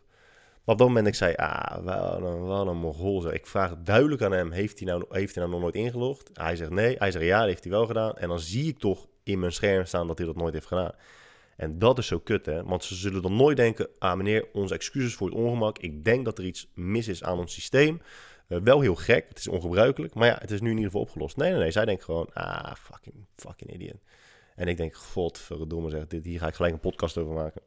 [0.64, 3.33] Maar op dat moment ik zei, ah, wat een, wat.
[3.33, 6.31] Ik vraag duidelijk aan hem, heeft hij, nou, heeft hij nou nog nooit ingelogd?
[6.33, 6.96] Hij zegt nee.
[6.98, 8.16] Hij zegt ja, dat heeft hij wel gedaan.
[8.16, 10.93] En dan zie ik toch in mijn scherm staan dat hij dat nooit heeft gedaan.
[11.57, 12.64] En dat is zo kut, hè.
[12.64, 15.79] Want ze zullen dan nooit denken, ah meneer, onze excuses voor het ongemak.
[15.79, 18.01] Ik denk dat er iets mis is aan ons systeem.
[18.49, 20.14] Uh, wel heel gek, het is ongebruikelijk.
[20.14, 21.37] Maar ja, het is nu in ieder geval opgelost.
[21.37, 21.71] Nee, nee, nee.
[21.71, 24.03] Zij denkt gewoon, ah, fucking, fucking idiot.
[24.55, 27.62] En ik denk, godverdomme zeg, dit, hier ga ik gelijk een podcast over maken.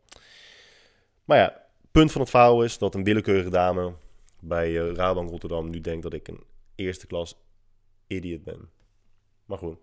[1.24, 3.94] Maar ja, punt van het verhaal is dat een willekeurige dame
[4.40, 6.44] bij uh, Rabank Rotterdam nu denkt dat ik een
[6.76, 7.38] eerste klas
[8.08, 8.70] idiot ben.
[9.46, 9.78] Maar goed.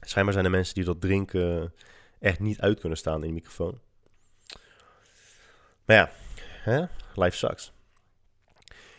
[0.00, 1.74] Schijnbaar zijn er mensen die dat drinken
[2.18, 3.80] echt niet uit kunnen staan in de microfoon.
[5.84, 6.10] Maar ja,
[6.62, 6.84] hè?
[7.14, 7.72] life sucks.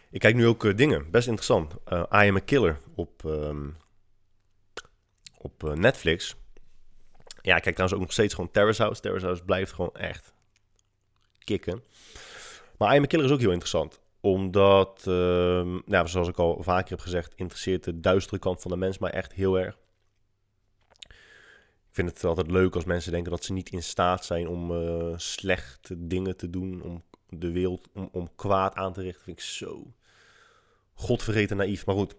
[0.10, 1.74] Ik kijk nu ook uh, dingen, best interessant.
[1.88, 3.78] Uh, I Am a Killer op, um,
[5.38, 6.36] op uh, Netflix.
[7.42, 9.02] Ja, ik kijk trouwens ook nog steeds gewoon Terrace House.
[9.02, 10.34] Terrace House blijft gewoon echt
[11.44, 11.84] kicken.
[12.78, 14.00] Maar I Am a Killer is ook heel interessant.
[14.26, 18.78] Omdat, um, nou, zoals ik al vaker heb gezegd, interesseert de duistere kant van de
[18.78, 19.78] mens mij echt heel erg.
[21.90, 24.72] Ik vind het altijd leuk als mensen denken dat ze niet in staat zijn om
[24.72, 29.24] uh, slechte dingen te doen, om de wereld, om, kwaad aan te richten.
[29.24, 29.94] Vind ik zo
[30.94, 31.86] godvergeten naïef.
[31.86, 32.14] Maar goed,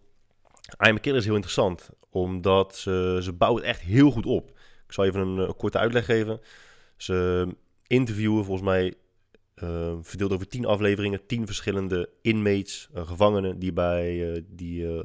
[0.87, 4.27] I Am a Killer is heel interessant, omdat ze, ze bouwen het echt heel goed
[4.27, 4.49] op.
[4.87, 6.41] Ik zal even een, een korte uitleg geven.
[6.97, 7.49] Ze
[7.87, 8.95] interviewen volgens mij
[9.63, 15.03] uh, verdeeld over tien afleveringen, tien verschillende inmates, uh, gevangenen die, bij, uh, die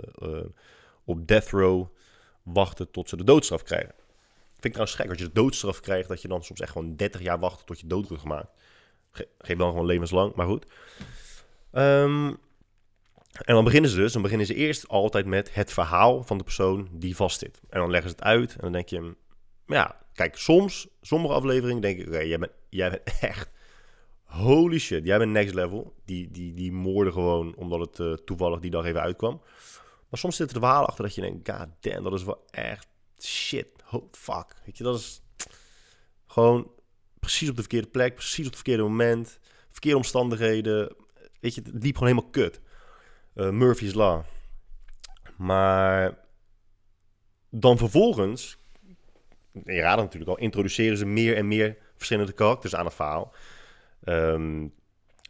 [1.04, 1.88] op death row
[2.44, 3.94] wachten tot ze de doodstraf krijgen.
[4.52, 6.96] Vind ik trouwens gek, als je de doodstraf krijgt, dat je dan soms echt gewoon
[6.96, 8.52] 30 jaar wacht tot je dood wordt gemaakt.
[9.12, 10.66] Ge geef dan gewoon levenslang, maar goed.
[11.72, 12.38] Um,
[13.32, 16.44] en dan beginnen ze dus, dan beginnen ze eerst altijd met het verhaal van de
[16.44, 17.62] persoon die vastzit.
[17.70, 19.16] En dan leggen ze het uit en dan denk je,
[19.66, 23.50] ja, kijk, soms, sommige afleveringen denk ik, oké, jij, bent, jij bent echt,
[24.30, 25.94] holy shit, jij bent next level.
[26.06, 29.42] Die, die, die moorden gewoon omdat het uh, toevallig die dag even uitkwam.
[30.10, 32.88] Maar soms zit er verhaal achter dat je denkt, god damn, dat is wel echt
[33.20, 34.56] shit, oh, fuck.
[34.66, 35.22] Weet je, dat is
[36.28, 36.72] gewoon
[37.20, 39.40] precies op de verkeerde plek, precies op het verkeerde moment,
[39.72, 40.96] verkeerde omstandigheden.
[41.40, 42.62] Weet je, het liep gewoon helemaal kut.
[43.36, 44.24] Uh, Murphy's Law.
[45.38, 46.18] Maar
[47.50, 48.58] dan vervolgens,
[49.52, 53.34] je raadt natuurlijk al, introduceren ze meer en meer verschillende karakters aan het verhaal.
[54.04, 54.74] Um,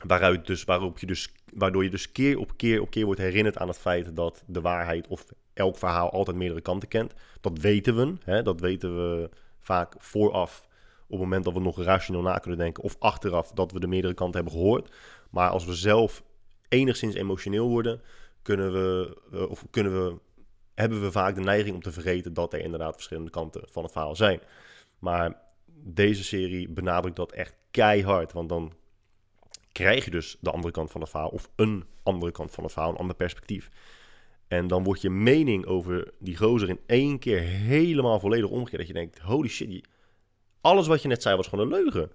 [0.03, 3.57] waaruit dus, waarop je dus, waardoor je dus keer op keer op keer wordt herinnerd
[3.57, 7.13] aan het feit dat de waarheid of elk verhaal altijd meerdere kanten kent.
[7.41, 8.41] Dat weten we, hè?
[8.43, 9.29] dat weten we
[9.59, 10.67] vaak vooraf
[11.03, 12.83] op het moment dat we nog rationeel na kunnen denken.
[12.83, 14.95] Of achteraf dat we de meerdere kanten hebben gehoord.
[15.29, 16.23] Maar als we zelf
[16.67, 18.01] enigszins emotioneel worden,
[18.41, 20.19] kunnen we, uh, of kunnen we,
[20.73, 23.91] hebben we vaak de neiging om te vergeten dat er inderdaad verschillende kanten van het
[23.91, 24.39] verhaal zijn.
[24.99, 25.41] Maar
[25.83, 28.73] deze serie benadrukt dat echt keihard, want dan
[29.71, 32.73] krijg je dus de andere kant van het verhaal, of een andere kant van het
[32.73, 33.69] verhaal, een ander perspectief.
[34.47, 38.77] En dan wordt je mening over die gozer in één keer helemaal volledig omgekeerd.
[38.77, 39.87] Dat je denkt, holy shit,
[40.61, 42.11] alles wat je net zei was gewoon een leugen.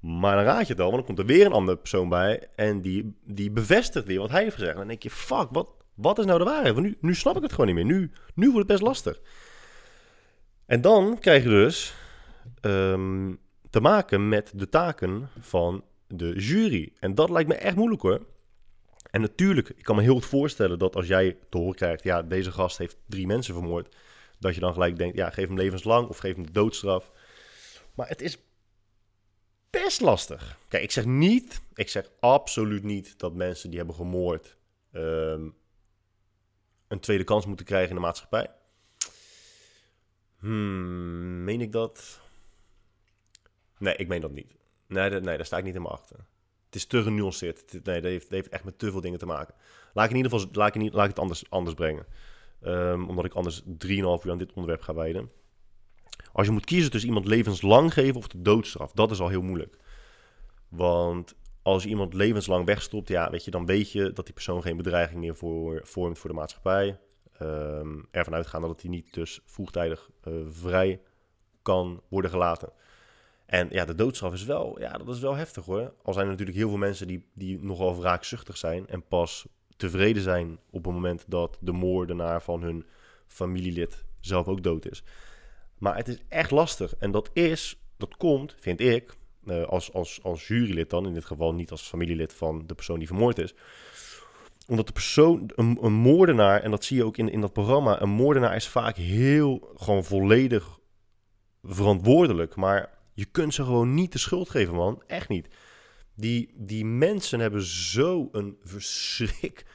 [0.00, 2.48] Maar dan raad je het al, want dan komt er weer een andere persoon bij
[2.54, 4.72] en die, die bevestigt weer wat hij heeft gezegd.
[4.72, 6.74] En dan denk je, fuck, wat, wat is nou de waarheid?
[6.74, 7.84] Want nu, nu snap ik het gewoon niet meer.
[7.84, 9.20] Nu, nu wordt het best lastig.
[10.66, 11.94] En dan krijg je dus
[12.60, 13.38] um,
[13.70, 16.92] te maken met de taken van de jury.
[16.98, 18.26] En dat lijkt me echt moeilijk hoor.
[19.10, 22.22] En natuurlijk, ik kan me heel goed voorstellen dat als jij te horen krijgt, ja,
[22.22, 23.96] deze gast heeft drie mensen vermoord,
[24.38, 27.10] dat je dan gelijk denkt, ja, geef hem levenslang of geef hem de doodstraf.
[27.94, 28.38] Maar het is
[29.70, 30.58] best lastig.
[30.68, 34.56] Kijk, ik zeg niet, ik zeg absoluut niet dat mensen die hebben gemoord
[34.92, 35.54] um,
[36.88, 38.50] een tweede kans moeten krijgen in de maatschappij.
[40.38, 42.20] Hmm, meen ik dat?
[43.80, 44.56] Nee, ik meen dat niet.
[44.86, 46.16] Nee, nee, daar sta ik niet helemaal achter.
[46.66, 47.72] Het is te genuanceerd.
[47.72, 49.54] Nee, dat heeft, dat heeft echt met te veel dingen te maken.
[49.92, 52.06] Laat ik in ieder geval laat ik, niet, laat ik het anders, anders brengen.
[52.62, 55.30] Um, omdat ik anders 3,5 uur aan dit onderwerp ga wijden.
[56.32, 59.42] Als je moet kiezen tussen iemand levenslang geven of de doodstraf, dat is al heel
[59.42, 59.76] moeilijk.
[60.68, 64.62] Want als je iemand levenslang wegstopt, ja, weet je, dan weet je dat die persoon
[64.62, 65.36] geen bedreiging meer
[65.82, 67.00] vormt voor de maatschappij.
[67.42, 71.00] Um, ervan uitgaan dat hij niet dus vroegtijdig uh, vrij
[71.62, 72.72] kan worden gelaten.
[73.50, 75.92] En ja, de doodstraf is wel, ja, dat is wel heftig hoor.
[76.02, 80.22] Al zijn er natuurlijk heel veel mensen die, die nogal wraakzuchtig zijn en pas tevreden
[80.22, 82.84] zijn op het moment dat de moordenaar van hun
[83.26, 85.02] familielid zelf ook dood is.
[85.78, 86.96] Maar het is echt lastig.
[86.96, 91.24] En dat is, dat komt, vind ik, uh, als, als, als jurylid dan, in dit
[91.24, 93.54] geval niet als familielid van de persoon die vermoord is.
[94.66, 98.02] Omdat de persoon, een, een moordenaar, en dat zie je ook in, in dat programma,
[98.02, 100.78] een moordenaar is vaak heel, gewoon volledig
[101.62, 102.56] verantwoordelijk.
[102.56, 105.02] Maar je kunt ze gewoon niet de schuld geven, man.
[105.06, 105.48] Echt niet.
[106.14, 109.66] Die, die mensen hebben zo een verschrik,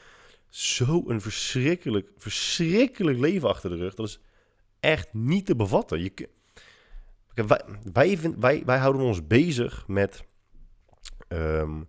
[0.49, 3.93] zo een verschrikkelijk, verschrikkelijk leven achter de rug.
[3.93, 4.19] Dat is
[4.79, 6.01] echt niet te bevatten.
[6.01, 6.29] Je,
[7.33, 7.61] wij,
[7.93, 10.23] wij, wij, wij houden ons bezig met
[11.27, 11.81] ehm,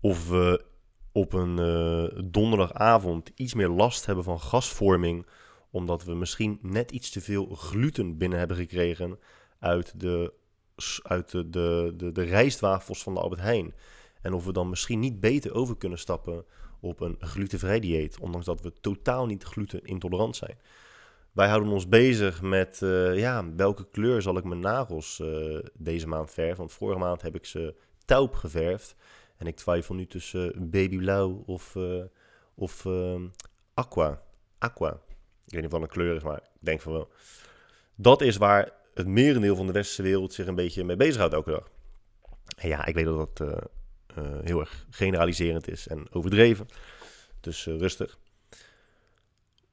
[0.00, 0.64] of we
[1.12, 5.26] op een uh, donderdagavond iets meer last hebben van gasvorming,
[5.70, 9.18] omdat we misschien net iets te veel gluten binnen hebben gekregen
[9.58, 10.32] uit de,
[11.02, 13.74] uit de, de, de, rijstwafels van de Albert Heijn.
[14.20, 16.44] En of we dan misschien niet beter over kunnen stappen
[16.80, 20.58] op een glutenvrij dieet, ondanks dat we totaal niet glutenintolerant zijn.
[21.32, 26.08] Wij houden ons bezig met uh, ja, welke kleur zal ik mijn nagels uh, deze
[26.08, 26.56] maand verven.
[26.56, 28.96] Want vorige maand heb ik ze taup geverfd.
[29.36, 31.76] En ik twijfel nu tussen babyblauw of,
[32.54, 32.86] of
[33.74, 34.22] aqua.
[34.58, 35.00] Aqua.
[35.46, 37.08] Ik weet niet wat een kleur is, maar ik denk van wel.
[37.94, 41.50] Dat is waar het merendeel van de westerse wereld zich een beetje mee bezighoudt elke
[41.50, 41.68] dag.
[42.56, 43.64] Ja, ik weet dat dat
[44.44, 46.66] heel erg generaliserend is en overdreven.
[47.40, 48.18] Dus rustig.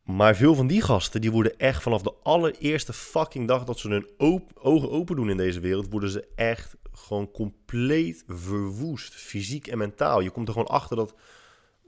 [0.04, 3.90] Maar veel van die gasten, die worden echt vanaf de allereerste fucking dag dat ze
[3.90, 4.10] hun
[4.56, 10.20] ogen open doen in deze wereld, worden ze echt gewoon compleet verwoest, fysiek en mentaal.
[10.20, 11.16] Je komt er gewoon achter dat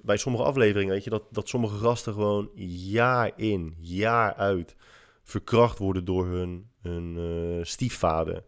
[0.01, 4.75] bij sommige afleveringen, weet je, dat, dat sommige gasten gewoon jaar in, jaar uit
[5.31, 8.43] verkracht worden door hun, uh, stiefvader.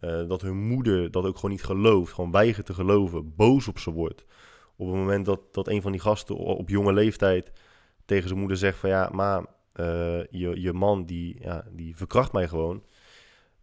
[0.00, 3.78] Uh, dat hun moeder dat ook gewoon niet gelooft, gewoon weigert te geloven, boos op
[3.78, 4.24] ze wordt.
[4.76, 7.52] Op het moment dat, dat een van die gasten op jonge leeftijd
[8.04, 12.32] tegen zijn moeder zegt van ja, maar uh, je, je man die, ja, die verkracht
[12.32, 12.82] mij gewoon.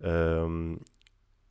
[0.02, 0.80] Um,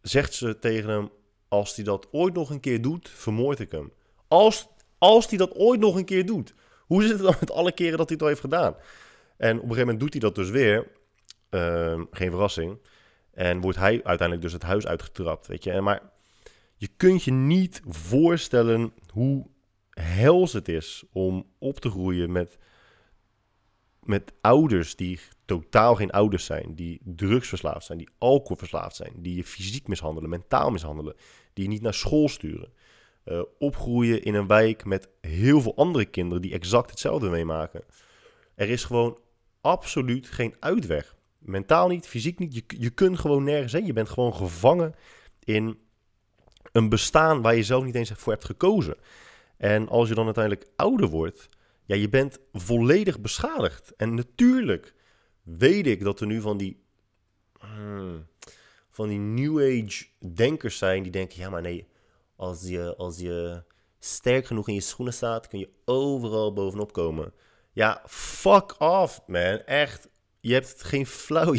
[0.00, 1.08] zegt ze tegen hem,
[1.48, 3.92] als hij dat ooit nog een keer doet, vermoord ik hem.
[4.28, 6.54] Als, als hij dat ooit nog een keer doet.
[6.86, 8.74] Hoe zit het dan met alle keren dat hij het al heeft gedaan?
[9.36, 10.86] En op een gegeven moment doet hij dat dus weer.
[11.50, 12.78] Uh, geen verrassing.
[13.32, 15.80] En wordt hij uiteindelijk dus het huis uitgetrapt, weet je.
[15.80, 16.02] Maar
[16.76, 19.46] je kunt je niet voorstellen hoe
[19.90, 22.58] hels het is om op te groeien met
[24.08, 29.44] met ouders die totaal geen ouders zijn, die drugsverslaafd zijn, die alcoholverslaafd zijn, die je
[29.44, 31.14] fysiek mishandelen, mentaal mishandelen,
[31.52, 32.72] die je niet naar school sturen.
[33.24, 37.84] Uh, opgroeien in een wijk met heel veel andere kinderen die exact hetzelfde meemaken.
[38.54, 39.18] Er is gewoon
[39.60, 41.16] absoluut geen uitweg.
[41.48, 42.54] Mentaal niet, fysiek niet.
[42.54, 43.86] Je, je kunt gewoon nergens heen.
[43.86, 44.94] Je bent gewoon gevangen
[45.44, 45.78] in
[46.72, 48.96] een bestaan waar je zelf niet eens voor hebt gekozen.
[49.56, 51.48] En als je dan uiteindelijk ouder wordt,
[51.84, 53.94] ja, je bent volledig beschadigd.
[53.96, 54.94] En natuurlijk
[55.42, 56.82] weet ik dat er nu van die,
[57.58, 58.26] hmm,
[58.90, 61.88] van die New Age denkers zijn die denken, ja maar nee,
[62.36, 63.62] als je, als je
[63.98, 67.32] sterk genoeg in je schoenen staat, kun je overal bovenop komen.
[67.72, 69.58] Ja, fuck off, man.
[69.64, 70.08] Echt.
[70.40, 71.52] Je hebt geen flauw.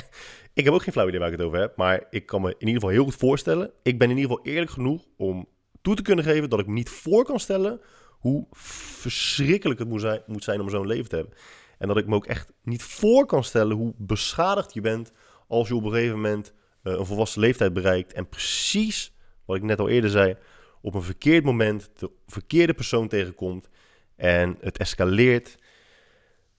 [0.54, 1.76] ik heb ook geen flauw idee waar ik het over heb.
[1.76, 3.70] Maar ik kan me in ieder geval heel goed voorstellen.
[3.82, 5.48] Ik ben in ieder geval eerlijk genoeg om
[5.82, 10.00] toe te kunnen geven dat ik me niet voor kan stellen hoe verschrikkelijk het moet
[10.00, 11.34] zijn, moet zijn om zo'n leven te hebben.
[11.78, 15.12] En dat ik me ook echt niet voor kan stellen hoe beschadigd je bent
[15.48, 18.12] als je op een gegeven moment uh, een volwassen leeftijd bereikt.
[18.12, 20.36] En precies wat ik net al eerder zei,
[20.80, 23.68] op een verkeerd moment de verkeerde persoon tegenkomt
[24.16, 25.58] en het escaleert.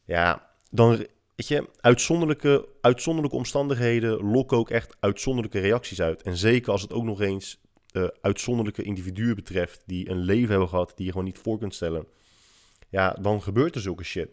[0.05, 6.21] Ja, dan weet je, uitzonderlijke, uitzonderlijke omstandigheden lokken ook echt uitzonderlijke reacties uit.
[6.21, 7.59] En zeker als het ook nog eens
[7.91, 11.75] uh, uitzonderlijke individuen betreft, die een leven hebben gehad die je gewoon niet voor kunt
[11.75, 12.07] stellen,
[12.89, 14.29] ja, dan gebeurt er zulke shit.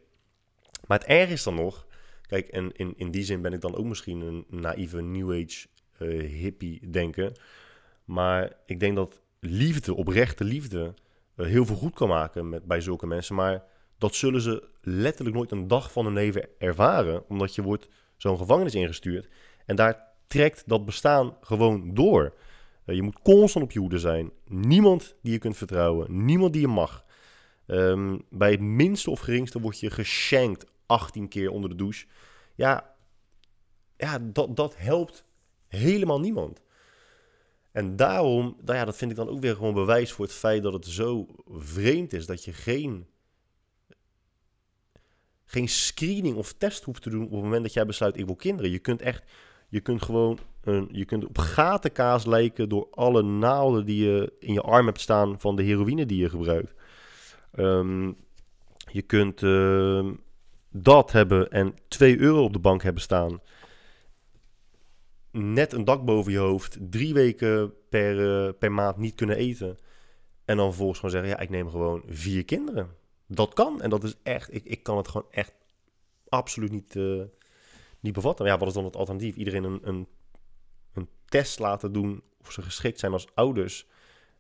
[0.87, 1.87] Maar het erg is dan nog,
[2.27, 5.67] kijk, en in, in die zin ben ik dan ook misschien een naïeve New Age
[5.99, 7.33] uh, hippie denken,
[8.05, 10.95] maar ik denk dat liefde, oprechte liefde,
[11.37, 13.65] uh, heel veel goed kan maken met, bij zulke mensen, maar
[14.05, 18.39] dat zullen ze letterlijk nooit een dag van hun leven ervaren, omdat je wordt zo'n
[18.39, 19.29] gevangenis ingestuurd
[19.67, 22.35] en daar trekt dat bestaan gewoon door.
[22.85, 24.31] Eh, je moet constant op je hoede zijn.
[24.47, 26.25] Niemand die je kunt vertrouwen.
[26.25, 27.05] Niemand die je mag.
[27.67, 32.07] Um, bij het minste of geringste word je geshankt 18 keer onder de douche.
[32.55, 32.95] Ja,
[33.97, 35.25] ja dat, dat helpt
[35.67, 36.61] helemaal niemand.
[37.73, 40.63] En daarom, nou ja, dat vind ik dan ook weer gewoon bewijs voor het feit
[40.63, 43.07] dat het zo vreemd is dat je geen,
[45.45, 48.37] geen screening of test hoeft te doen op het moment dat jij besluit ik wil
[48.37, 48.71] kinderen.
[48.71, 49.23] Je kunt echt
[49.69, 54.53] je kunt gewoon een, je kunt op gatenkaas lijken door alle naalden die je in
[54.53, 56.75] je arm hebt staan van de heroïne die je gebruikt.
[57.53, 58.13] Ehm,
[58.93, 60.15] Je kunt ehm,
[60.71, 63.41] dat hebben en 2 euro op de bank hebben staan.
[65.31, 66.79] Net een dak boven je hoofd.
[66.81, 69.77] Drie weken per, eh, per maand niet kunnen eten.
[70.45, 72.91] En dan vervolgens gewoon zeggen, ja, ik neem gewoon vier kinderen.
[73.27, 73.83] Dat kan.
[73.83, 75.53] En dat is echt, ik, ik kan het gewoon echt
[76.29, 77.23] absoluut niet, uh,
[78.01, 78.45] niet bevatten.
[78.45, 79.37] Maar ja, wat is dan het alternatief?
[79.37, 80.09] Iedereen een, een,
[80.93, 83.87] een test laten doen of ze geschikt zijn als ouders.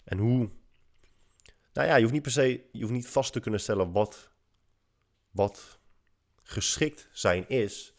[0.04, 0.50] En hoe...
[1.72, 4.30] Nou ja, je hoeft niet per se, je hoeft niet vast te kunnen stellen wat,
[5.30, 5.78] wat
[6.42, 7.94] geschikt zijn is.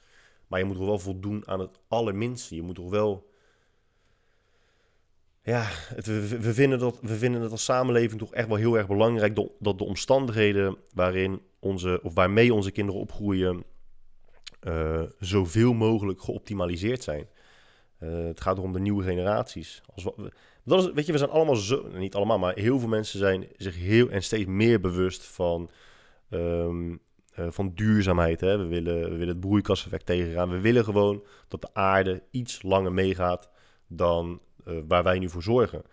[0.48, 2.56] Maar je moet toch wel voldoen aan het allerminste.
[2.56, 3.30] Je moet toch wel
[5.46, 9.36] ja, we, vinden dat, we vinden het als samenleving toch echt wel heel erg belangrijk
[9.60, 13.64] dat de omstandigheden waarin onze, of waarmee onze kinderen opgroeien,
[14.68, 17.28] uh, zoveel mogelijk geoptimaliseerd zijn.
[18.00, 19.82] Uh, het gaat om de nieuwe generaties.
[19.93, 20.08] Als
[20.64, 23.48] dat is, weet je, we zijn allemaal zo, niet allemaal, maar heel veel mensen zijn
[23.58, 25.70] zich heel en steeds meer bewust van,
[26.30, 27.00] um,
[27.39, 28.41] uh, van duurzaamheid.
[28.41, 28.58] Hè?
[28.58, 30.50] We, willen, we willen het broeikaseffect tegengaan.
[30.50, 33.50] We willen gewoon dat de aarde iets langer meegaat
[33.88, 35.84] dan uh, waar wij nu voor zorgen.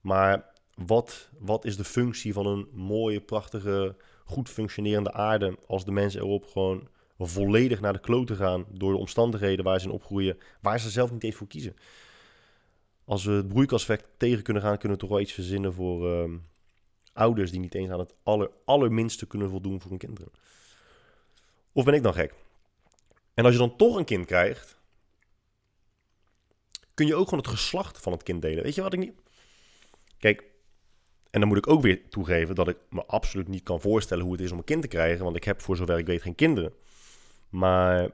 [0.00, 5.92] Maar wat, wat is de functie van een mooie, prachtige, goed functionerende aarde als de
[5.92, 10.38] mensen erop gewoon volledig naar de kloten gaan door de omstandigheden waar ze in opgroeien,
[10.60, 11.76] waar ze zelf niet eens voor kiezen.
[13.04, 16.34] Als we het broeikaseffect tegen kunnen gaan, kunnen we toch wel iets verzinnen voor uh,
[17.12, 20.30] ouders die niet eens aan het aller, allerminste kunnen voldoen voor hun kinderen.
[21.72, 22.34] Of ben ik dan gek?
[23.34, 24.78] En als je dan toch een kind krijgt,
[26.94, 28.62] kun je ook gewoon het geslacht van het kind delen.
[28.62, 29.12] Weet je wat ik niet...
[30.18, 30.44] Kijk,
[31.30, 34.32] en dan moet ik ook weer toegeven dat ik me absoluut niet kan voorstellen hoe
[34.32, 36.34] het is om een kind te krijgen, want ik heb voor zover ik weet geen
[36.34, 36.72] kinderen.
[37.48, 38.10] Maar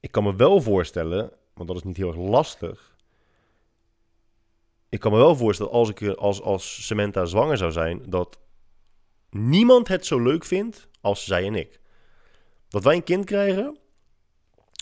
[0.00, 2.96] ik kan me wel voorstellen, want dat is niet heel erg lastig.
[4.88, 8.38] Ik kan me wel voorstellen als ik als, als Samantha zwanger zou zijn, dat
[9.30, 11.80] niemand het zo leuk vindt als zij en ik.
[12.68, 13.78] Dat wij een kind krijgen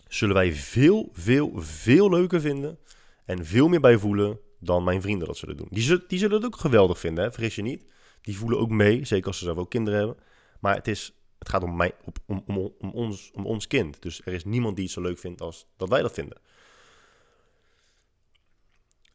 [0.09, 2.79] zullen wij veel, veel, veel leuker vinden
[3.25, 5.69] en veel meer bij voelen dan mijn vrienden dat zullen doen.
[5.71, 7.33] Die zullen, die zullen het ook geweldig vinden, hè?
[7.33, 7.85] vergis je niet.
[8.21, 10.17] Die voelen ook mee, zeker als ze zelf ook kinderen hebben.
[10.61, 11.95] Maar het, is, het gaat om, mij,
[12.27, 14.03] om, om, om, ons, om ons kind.
[14.03, 16.39] Dus er is niemand die het zo leuk vindt als dat wij dat vinden.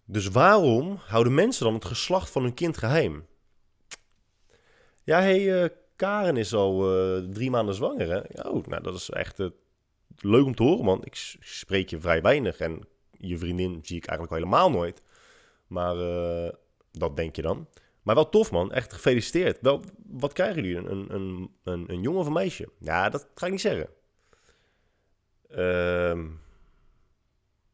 [0.05, 3.25] Dus waarom houden mensen dan het geslacht van hun kind geheim?
[5.03, 8.25] Ja, hey, uh, Karen is al uh, drie maanden zwanger?
[8.45, 9.47] Oh, nou, dat is echt uh,
[10.17, 11.03] leuk om te horen, man.
[11.03, 15.01] Ik spreek je vrij weinig en je vriendin zie ik eigenlijk helemaal nooit.
[15.67, 16.49] Maar uh,
[16.91, 17.67] dat denk je dan.
[18.01, 18.71] Maar wel tof, man.
[18.71, 19.57] Echt gefeliciteerd.
[19.61, 20.89] Wel, wat krijgen jullie?
[20.89, 22.69] Een, een, een, een jongen of een meisje?
[22.77, 23.89] Ja, dat ga ik niet zeggen.
[25.49, 26.25] Uh,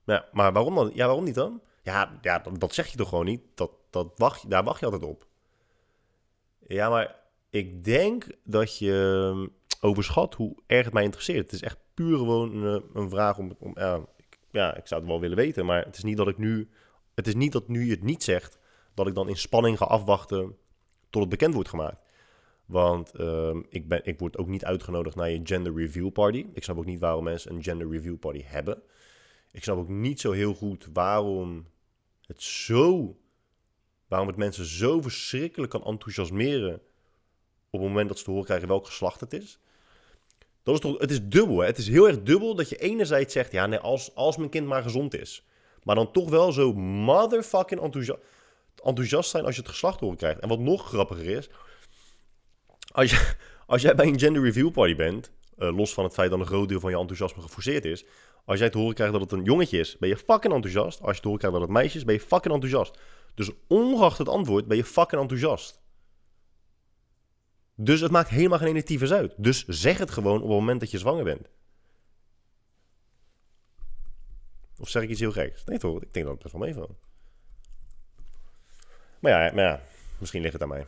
[0.05, 0.91] ja, maar waarom dan?
[0.93, 1.61] Ja, waarom niet dan?
[1.83, 3.41] Ja, ja dat, dat zeg je toch gewoon niet?
[3.55, 5.27] Dat, dat wacht, daar wacht je altijd op.
[6.67, 7.15] Ja, maar
[7.49, 9.49] ik denk dat je
[9.81, 11.43] overschat hoe erg het mij interesseert.
[11.43, 13.55] Het is echt puur gewoon een, eh, een vraag om...
[13.59, 16.27] om ja, ik, ja, ik zou het wel willen weten, maar het is niet dat
[16.27, 16.69] ik nu...
[17.15, 18.59] Het is niet dat nu je het niet zegt,
[18.93, 20.57] dat ik dan in spanning ga afwachten
[21.09, 22.05] tot het bekend wordt gemaakt.
[22.65, 26.45] Want uh, ik, ben, ik word ook niet uitgenodigd naar je gender review party.
[26.53, 28.81] Ik snap ook niet waarom mensen een gender review party hebben.
[29.51, 31.67] Ik snap ook niet zo heel goed waarom
[32.25, 33.17] het zo...
[34.07, 36.81] Waarom het mensen zo verschrikkelijk kan enthousiasmeren
[37.69, 39.59] op het moment dat ze te horen krijgen welk geslacht het is.
[40.67, 41.59] Dat is toch, het is dubbel.
[41.59, 41.65] Hè?
[41.65, 44.67] Het is heel erg dubbel dat je enerzijds zegt, ja, nee, als, als mijn kind
[44.67, 45.43] maar gezond is.
[45.83, 48.19] Maar dan toch wel zo motherfucking enthousiast,
[48.83, 50.39] enthousiast zijn als je het geslacht horen krijgt.
[50.39, 51.49] En wat nog grappiger is,
[52.91, 53.33] als, je,
[53.65, 56.45] als jij bij een gender review party bent, uh, los van het feit dat een
[56.45, 58.05] groot deel van je enthousiasme geforceerd is.
[58.45, 61.01] Als jij te horen krijgt dat het een jongetje is, ben je fucking enthousiast.
[61.01, 62.97] Als je te horen krijgt dat het meisje is, ben je fucking enthousiast.
[63.35, 65.79] Dus ongeacht het antwoord ben je fucking enthousiast.
[67.79, 69.33] Dus het maakt helemaal geen ene uit.
[69.37, 71.47] Dus zeg het gewoon op het moment dat je zwanger bent.
[74.79, 75.63] Of zeg ik iets heel geks?
[75.63, 76.97] Nee toch, ik denk dat het best wel meevalt.
[79.19, 79.81] Maar ja, maar ja,
[80.17, 80.87] misschien ligt het aan mij.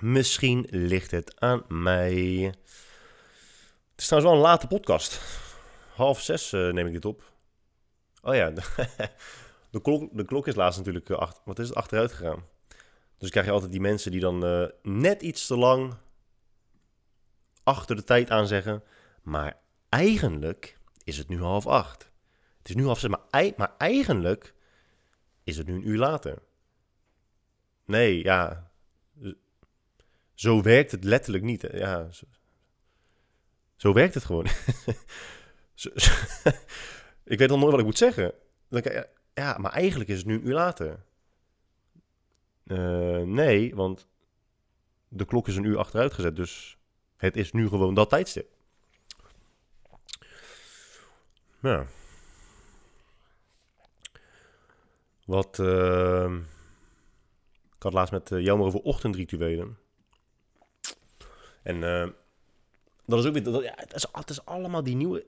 [0.00, 2.14] Misschien ligt het aan mij.
[3.90, 5.20] Het is trouwens wel een late podcast.
[5.94, 7.32] Half zes uh, neem ik dit op.
[8.22, 8.50] Oh ja,
[9.70, 12.44] de, klok, de klok is laatst natuurlijk achter, wat is het, achteruit gegaan.
[13.20, 15.94] Dus krijg je altijd die mensen die dan uh, net iets te lang
[17.62, 18.82] achter de tijd aan zeggen.
[19.22, 22.10] Maar eigenlijk is het nu half acht.
[22.58, 24.54] Het is nu half zes, maar, maar eigenlijk
[25.44, 26.42] is het nu een uur later.
[27.84, 28.70] Nee, ja.
[30.34, 31.68] Zo werkt het letterlijk niet.
[31.72, 32.26] Ja, zo,
[33.76, 34.46] zo werkt het gewoon.
[37.32, 38.32] ik weet al nooit wat ik moet zeggen.
[38.68, 38.82] Dan,
[39.34, 41.08] ja, maar eigenlijk is het nu een uur later.
[42.70, 44.06] Uh, nee, want
[45.08, 46.36] de klok is een uur achteruit gezet.
[46.36, 46.78] Dus
[47.20, 48.50] Het is nu gewoon dat tijdstip.
[51.60, 51.86] Ja.
[55.24, 55.58] Wat.
[55.58, 56.34] Uh,
[57.76, 59.78] ik had laatst met uh, Jelmer over ochtendrituelen.
[61.62, 62.08] En uh,
[63.04, 63.42] dat is ook weer.
[63.42, 65.26] Dat, ja, is, het is allemaal die nieuwe.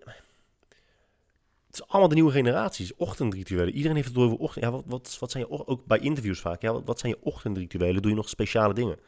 [1.73, 2.95] Het is allemaal de nieuwe generaties.
[2.97, 3.75] Ochtendrituelen.
[3.75, 4.65] Iedereen heeft het over ochtend.
[4.65, 6.63] Ja, wat, wat, wat zijn je ook bij interviews vaak?
[6.63, 8.03] Ja, wat, zijn je ochtendrituelen?
[8.03, 8.99] Doe je nog speciale dingen?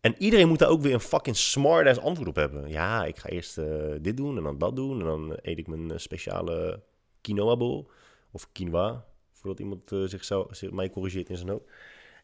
[0.00, 2.68] En iedereen moet daar ook weer een fucking smart-ass antwoord op hebben.
[2.68, 3.66] Ja, ik ga eerst uh,
[4.00, 4.98] dit doen en dan dat doen.
[5.00, 6.82] En dan eet ik mijn speciale
[7.20, 7.90] quinoa-bol.
[8.30, 11.64] Of quinoa, voordat iemand uh, zichzelf, zich, mij corrigeert in zijn hoofd.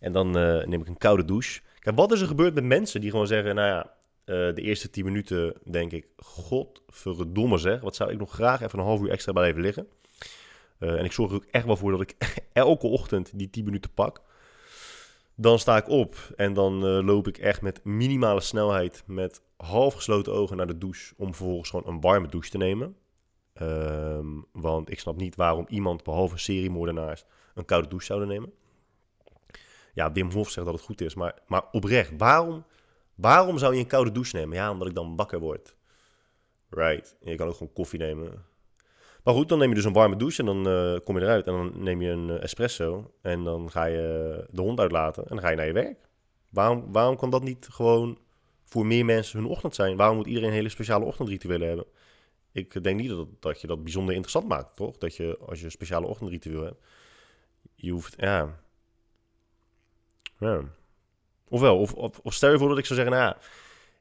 [0.01, 1.61] En dan neem ik een koude douche.
[1.79, 3.55] Kijk, wat is er gebeurd met mensen die gewoon zeggen...
[3.55, 3.95] Nou ja,
[4.27, 6.07] uh, de eerste 10 minuten denk ik...
[6.17, 9.89] Godverdomme zeg, wat zou ik nog graag even een half uur extra blijven liggen.
[10.79, 12.17] en ik zorg er ook echt wel voor dat ik
[12.53, 14.23] elke ochtend die 10 minuten pak.
[15.37, 19.03] Dan sta ik op en dan loop ik echt met minimale snelheid...
[19.07, 21.15] met half gesloten ogen naar de douche...
[21.17, 22.97] om vervolgens gewoon een warme douche te nemen.
[23.63, 28.53] Um, want ik snap niet waarom iemand, behalve seriemoordenaars, een koude douche zouden nemen.
[29.93, 32.65] Ja, Wim Hof zegt dat het goed is, maar, maar oprecht, waarom,
[33.15, 34.57] waarom zou je een koude douche nemen?
[34.57, 35.77] Ja, omdat ik dan wakker word.
[36.71, 37.17] Right.
[37.21, 38.45] Je kan ook gewoon koffie nemen.
[39.25, 41.47] Maar goed, dan neem je dus een warme douche en dan uh, kom je eruit.
[41.47, 45.41] En dan neem je een espresso en dan ga je de hond uitlaten en dan
[45.41, 46.09] ga je naar je werk.
[46.51, 48.19] Waarom, waarom kan dat niet gewoon
[48.63, 49.97] voor meer mensen hun ochtend zijn?
[49.97, 51.87] Waarom moet iedereen een hele speciale ochtendrituelen hebben?
[52.55, 54.99] ik denk niet dat, dat je dat bijzonder interessant maakt, toch?
[54.99, 56.85] Dat je, als je een speciale ochtendritueel hebt,
[57.75, 58.61] je hoeft, ja.
[60.39, 60.63] ja.
[61.49, 63.35] Ofwel, of, of, of, stel je voor dat ik zou zeggen, nou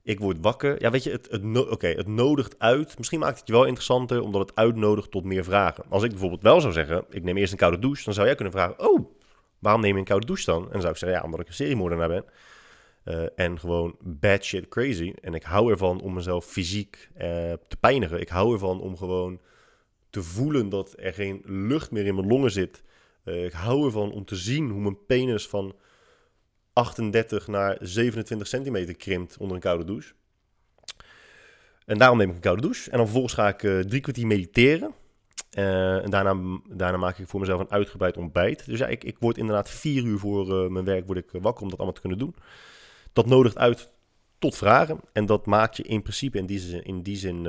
[0.03, 0.81] ik word wakker.
[0.81, 2.97] Ja, weet je, het, het, no het nodigt uit.
[2.97, 5.83] Misschien maakt het je wel interessanter, omdat het uitnodigt tot meer vragen.
[5.89, 8.35] Als ik bijvoorbeeld wel zou zeggen, ik neem eerst een koude douche, dan zou jij
[8.35, 9.09] kunnen vragen, oh,
[9.59, 10.63] waarom neem je een koude douche dan?
[10.63, 12.25] En dan zou ik zeggen, ja, omdat ik een seriemoordenaar ben.
[13.05, 15.13] Uh, en gewoon bad shit crazy.
[15.21, 17.21] En ik hou ervan om mezelf fysiek uh,
[17.67, 18.19] te pijnigen.
[18.19, 19.39] Ik hou ervan om gewoon
[20.09, 22.83] te voelen dat er geen lucht meer in mijn longen zit.
[23.25, 25.75] Uh, ik hou ervan om te zien hoe mijn penis van
[26.74, 30.13] 38 naar 27 centimeter krimpt onder een koude douche.
[31.86, 32.91] En daarom neem ik een koude douche.
[32.91, 34.93] En dan vervolgens ga ik drie kwartier mediteren.
[35.49, 38.65] en daarna, daarna maak ik voor mezelf een uitgebreid ontbijt.
[38.65, 41.69] Dus ja, ik, ik word inderdaad vier uur voor mijn werk word ik wakker om
[41.69, 42.36] dat allemaal te kunnen doen
[43.13, 43.89] dat nodigt uit
[44.39, 44.99] tot vragen.
[45.13, 47.47] En dat maakt je in principe in die zin, in die zin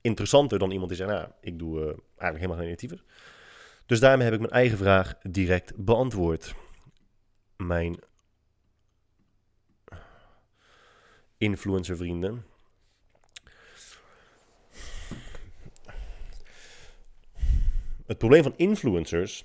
[0.00, 2.98] interessanter dan iemand die zegt, nou, ik doe eigenlijk helemaal geen negatieve.
[3.86, 6.54] Dus daarmee heb ik mijn eigen vraag direct beantwoord.
[7.56, 7.98] Mijn
[11.44, 12.44] influencer vrienden.
[18.06, 19.44] Het probleem van influencers,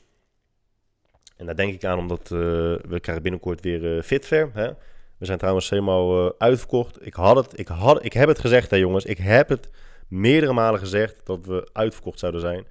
[1.38, 2.40] en daar denk ik aan omdat uh,
[2.88, 4.74] we krijgen binnenkort weer Fitfair, hè?
[5.18, 7.06] We zijn trouwens helemaal uh, uitverkocht.
[7.06, 9.06] Ik, had het, ik, had, ik heb het gezegd, hè jongens.
[9.06, 9.70] Ik heb het
[10.08, 12.66] meerdere malen gezegd dat we uitverkocht zouden zijn.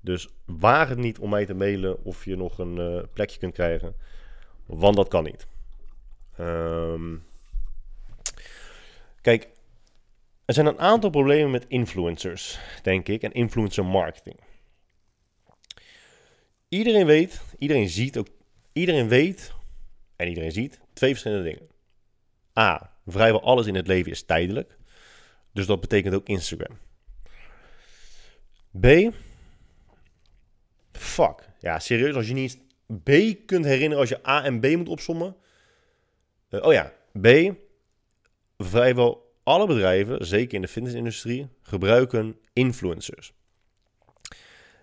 [0.00, 3.54] Dus waag het niet om mij te mailen of je nog een uh, plekje kunt
[3.54, 3.94] krijgen.
[4.66, 5.46] Want dat kan niet.
[6.40, 7.26] Um,
[9.28, 9.48] kijk,
[10.44, 13.22] er zijn een aantal problemen met influencers, denk ik.
[13.22, 14.40] En influencer marketing.
[16.68, 18.28] Iedereen weet, iedereen ziet ook,
[18.72, 19.52] iedereen weet
[20.16, 21.68] en iedereen ziet twee verschillende dingen.
[22.58, 22.92] A.
[23.06, 24.76] Vrijwel alles in het leven is tijdelijk.
[25.52, 26.78] Dus dat betekent ook Instagram.
[28.80, 28.86] B.
[30.92, 31.48] Fuck.
[31.60, 32.58] Ja, serieus, als je niet
[33.02, 33.10] B
[33.46, 35.36] kunt herinneren als je A en B moet opsommen.
[36.50, 37.26] Uh, oh ja, B.
[38.64, 43.32] Vrijwel alle bedrijven, zeker in de fitnessindustrie, gebruiken influencers.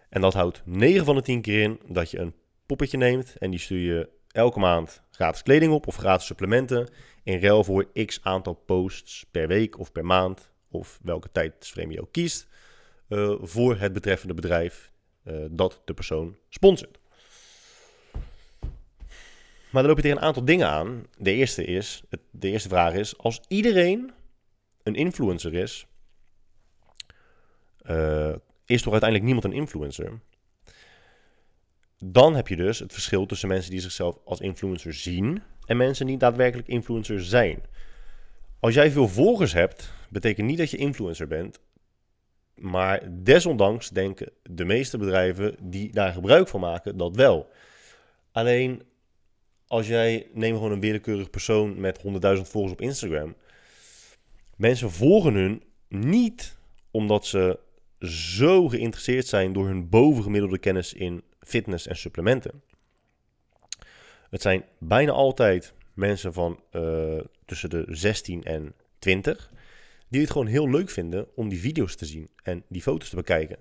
[0.09, 2.33] En dat houdt 9 van de 10 keer in dat je een
[2.65, 6.89] poppetje neemt en die stuur je elke maand gratis kleding op of gratis supplementen
[7.23, 12.01] in ruil voor x aantal posts per week of per maand of welke tijdsframe je
[12.01, 12.47] ook kiest
[13.09, 14.91] uh, voor het betreffende bedrijf
[15.23, 16.99] uh, dat de persoon sponsort.
[19.75, 21.05] Maar dan loop je tegen een aantal dingen aan.
[21.17, 24.11] De eerste, is, de eerste vraag is, als iedereen
[24.83, 25.87] een influencer is,
[27.83, 30.19] uh, is toch uiteindelijk niemand een influencer?
[31.97, 36.05] Dan heb je dus het verschil tussen mensen die zichzelf als influencer zien en mensen
[36.05, 37.63] die daadwerkelijk influencer zijn.
[38.59, 41.59] Als jij veel volgers hebt, betekent niet dat je influencer bent.
[42.55, 47.49] Maar desondanks denken de meeste bedrijven die daar gebruik van maken dat wel.
[48.31, 48.81] Alleen
[49.67, 52.03] als jij, neem gewoon een willekeurig persoon met 100.000
[52.41, 53.35] volgers op Instagram.
[54.55, 56.57] Mensen volgen hun niet
[56.91, 57.59] omdat ze
[57.99, 62.61] zo geïnteresseerd zijn door hun bovengemiddelde kennis in fitness en supplementen.
[64.29, 69.51] Het zijn bijna altijd mensen van uh, tussen de 16 en 20
[70.09, 73.15] die het gewoon heel leuk vinden om die video's te zien en die foto's te
[73.15, 73.57] bekijken.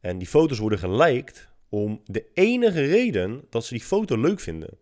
[0.00, 4.78] En die foto's worden geliked om de enige reden dat ze die foto leuk vinden.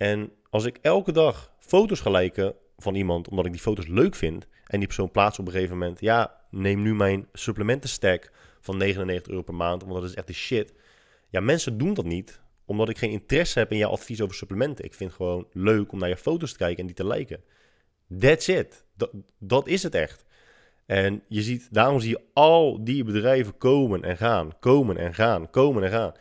[0.00, 4.14] En als ik elke dag foto's ga liken van iemand omdat ik die foto's leuk
[4.14, 8.32] vind en die persoon plaatst op een gegeven moment, ja, neem nu mijn supplementen stack
[8.60, 10.74] van 99 euro per maand, want dat is echt de shit.
[11.28, 14.84] Ja, mensen doen dat niet omdat ik geen interesse heb in jouw advies over supplementen.
[14.84, 17.42] Ik vind het gewoon leuk om naar je foto's te kijken en die te liken.
[18.18, 18.84] That's it.
[18.96, 20.24] Dat, dat is het echt.
[20.86, 25.50] En je ziet, daarom zie je al die bedrijven komen en gaan, komen en gaan,
[25.50, 26.12] komen en gaan.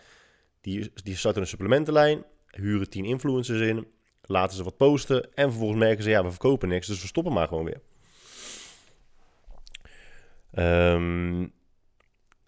[0.61, 3.87] Die, die starten een supplementenlijn, huren 10 influencers in,
[4.21, 7.33] laten ze wat posten en vervolgens merken ze, ja, we verkopen niks, dus we stoppen
[7.33, 7.81] maar gewoon weer.
[10.51, 11.47] Ehm,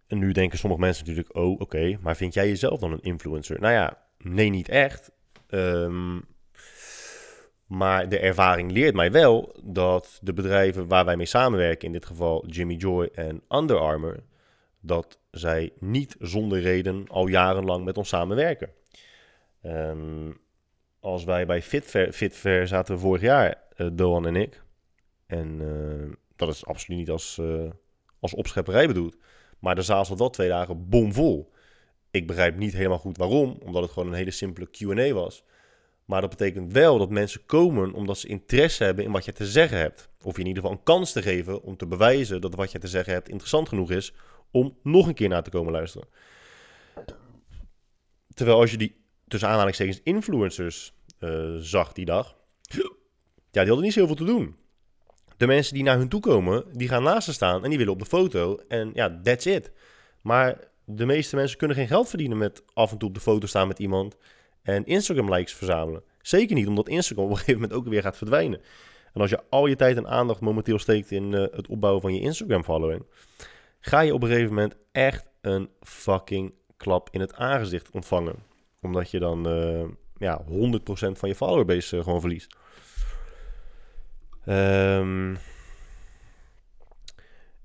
[0.08, 3.60] en nu denken sommige mensen natuurlijk, oh oké, maar vind jij jezelf dan een influencer?
[3.60, 5.12] Nou ja, nee, niet echt.
[5.48, 6.20] Ehm,
[7.66, 12.06] maar de ervaring leert mij wel dat de bedrijven waar wij mee samenwerken, in dit
[12.06, 14.24] geval Jimmy Joy en Under Armour,
[14.80, 18.70] dat zij niet zonder reden al jarenlang met ons samenwerken.
[19.64, 20.40] Um,
[21.00, 21.62] als wij bij
[22.12, 24.64] Fitfair zaten vorig jaar, uh, Doan en ik.
[25.26, 27.70] En uh, dat is absoluut niet als, uh,
[28.20, 29.18] als opschepperij bedoeld.
[29.60, 31.52] Maar de zaal zat wel twee dagen bomvol.
[32.12, 35.44] Ik begrijp niet helemaal goed waarom, omdat het gewoon een hele simpele QA was.
[36.06, 39.46] Maar dat betekent wel dat mensen komen omdat ze interesse hebben in wat je te
[39.46, 40.10] zeggen hebt.
[40.24, 42.80] Of je in ieder geval een kans te geven om te bewijzen dat wat je
[42.80, 44.14] te zeggen hebt interessant genoeg is
[44.52, 46.08] om nog een keer naar te komen luisteren.
[48.34, 49.01] Terwijl als je die
[49.32, 52.36] tussen aanhalingstekens influencers uh, zag die dag,
[53.52, 54.56] ja, die hadden niet zoveel te doen.
[55.38, 57.94] De mensen die naar hun toe komen, die gaan naast ze staan en die willen
[57.94, 58.60] op de foto.
[58.68, 59.72] En ja, that's it.
[60.22, 63.48] Maar de meeste mensen kunnen geen geld verdienen met af en toe op de foto
[63.48, 64.18] staan met iemand
[64.62, 66.04] en Instagram-likes verzamelen.
[66.22, 68.62] Zeker niet, omdat Instagram op een gegeven moment ook weer gaat verdwijnen.
[69.14, 72.14] En als je al je tijd en aandacht momenteel steekt in uh, het opbouwen van
[72.14, 73.06] je Instagram-following,
[73.80, 78.51] ga je op een gegeven moment echt een fucking klap in het aangezicht ontvangen.
[78.82, 80.48] Omdat je dan uh, ja, 100%
[81.12, 82.58] van je followerbase uh, gewoon verliest.
[84.46, 85.38] Um,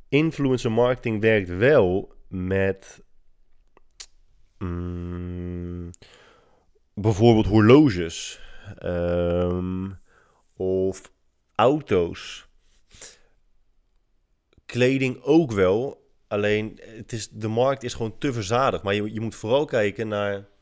[0.09, 3.03] influencer marketing werkt wel met
[4.59, 5.91] mm,
[6.95, 8.41] bijvoorbeeld horloges
[8.83, 9.99] um,
[10.57, 11.13] of
[11.55, 12.49] auto's.
[14.67, 16.05] Kleding ook wel.
[16.29, 18.83] Alleen het is, de markt is gewoon te verzadigd.
[18.83, 20.55] Maar je, je moet vooral kijken naar.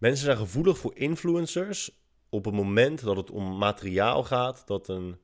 [0.00, 1.90] Mensen zijn gevoelig voor influencers
[2.28, 5.18] op het moment dat het om materiaal gaat, dat een,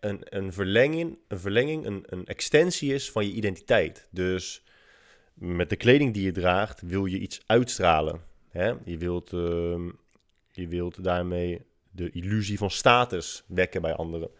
[0.00, 4.08] een, een verlenging, een, verlenging een, een extensie is van je identiteit.
[4.10, 4.64] Dus
[5.34, 8.20] met de kleding die je draagt wil je iets uitstralen.
[8.48, 8.72] Hè?
[8.84, 9.88] Je, wilt, uh,
[10.50, 14.30] je wilt daarmee de illusie van status wekken bij anderen.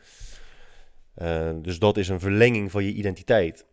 [1.22, 3.66] Uh, dus dat is een verlenging van je identiteit.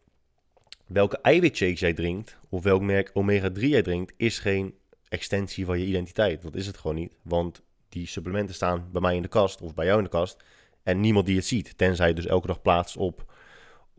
[0.86, 4.78] Welke eiwitshakes jij drinkt, of welk merk omega-3 jij drinkt, is geen
[5.10, 6.42] extensie van je identiteit.
[6.42, 7.18] Dat is het gewoon niet.
[7.22, 10.44] Want die supplementen staan bij mij in de kast of bij jou in de kast.
[10.84, 11.78] En niemand die het ziet.
[11.78, 13.28] Tenzij je dus elke dag plaatst op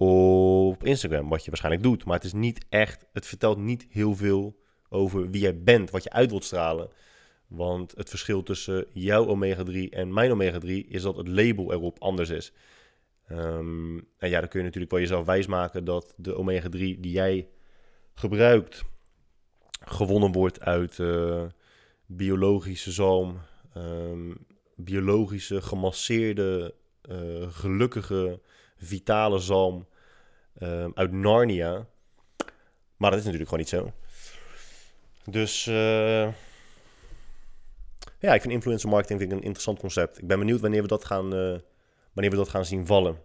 [0.01, 2.05] op Instagram, wat je waarschijnlijk doet.
[2.05, 4.59] Maar het is niet echt, het vertelt niet heel veel
[4.89, 6.89] over wie jij bent, wat je uit wilt stralen.
[7.47, 12.29] Want het verschil tussen jouw omega-3 en mijn omega-3 is dat het label erop anders
[12.29, 12.53] is.
[13.31, 17.49] Um, en ja, dan kun je natuurlijk wel jezelf wijsmaken dat de omega-3 die jij
[18.15, 18.85] gebruikt,
[19.81, 21.43] gewonnen wordt uit uh,
[22.07, 23.41] biologische zalm,
[23.77, 26.75] um, biologische, gemasseerde,
[27.11, 28.41] uh, gelukkige,
[28.77, 29.87] vitale zalm
[30.63, 31.87] um, uit Narnia.
[32.97, 33.93] Maar dat is natuurlijk gewoon niet zo.
[35.25, 36.33] Dus uh,
[38.19, 40.19] ja, ik vind influencer marketing vind ik een interessant concept.
[40.19, 41.31] Ik ben benieuwd wanneer we dat gaan,
[42.13, 43.19] wanneer we dat gaan zien vallen.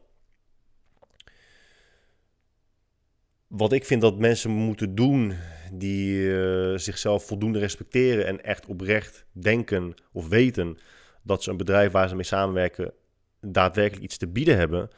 [3.58, 5.34] Wat ik vind dat mensen moeten doen
[5.74, 10.78] die uh, zichzelf voldoende respecteren en echt oprecht denken of weten
[11.24, 12.94] dat ze een bedrijf waar ze mee samenwerken
[13.42, 14.90] daadwerkelijk iets te bieden hebben,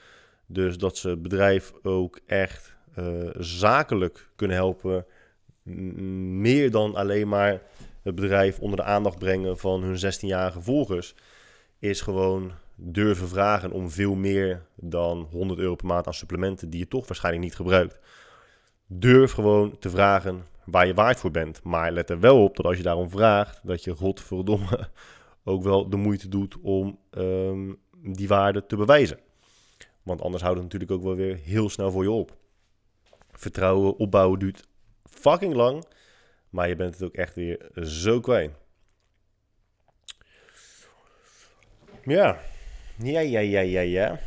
[0.46, 5.06] dus dat ze het bedrijf ook echt uh, zakelijk kunnen helpen.
[6.42, 7.62] Meer dan alleen maar
[8.02, 11.16] het bedrijf onder de aandacht brengen van hun 16-jarige volgers.
[11.80, 16.80] Is gewoon durven vragen om veel meer dan 100 euro per maand aan supplementen die
[16.80, 18.00] je toch waarschijnlijk niet gebruikt.
[18.88, 21.64] Durf gewoon te vragen waar je waard voor bent.
[21.64, 24.90] Maar let er wel op dat als je daarom vraagt, dat je godverdomme
[25.44, 29.20] ook wel de moeite doet om um, die waarde te bewijzen.
[30.04, 32.36] Want anders houdt het natuurlijk ook wel weer heel snel voor je op.
[33.32, 34.68] Vertrouwen opbouwen duurt
[35.04, 35.84] fucking lang.
[36.50, 38.52] Maar je bent het ook echt weer zo kwijt.
[42.04, 42.40] Ja.
[42.98, 44.20] Ja, ja, ja, ja, ja.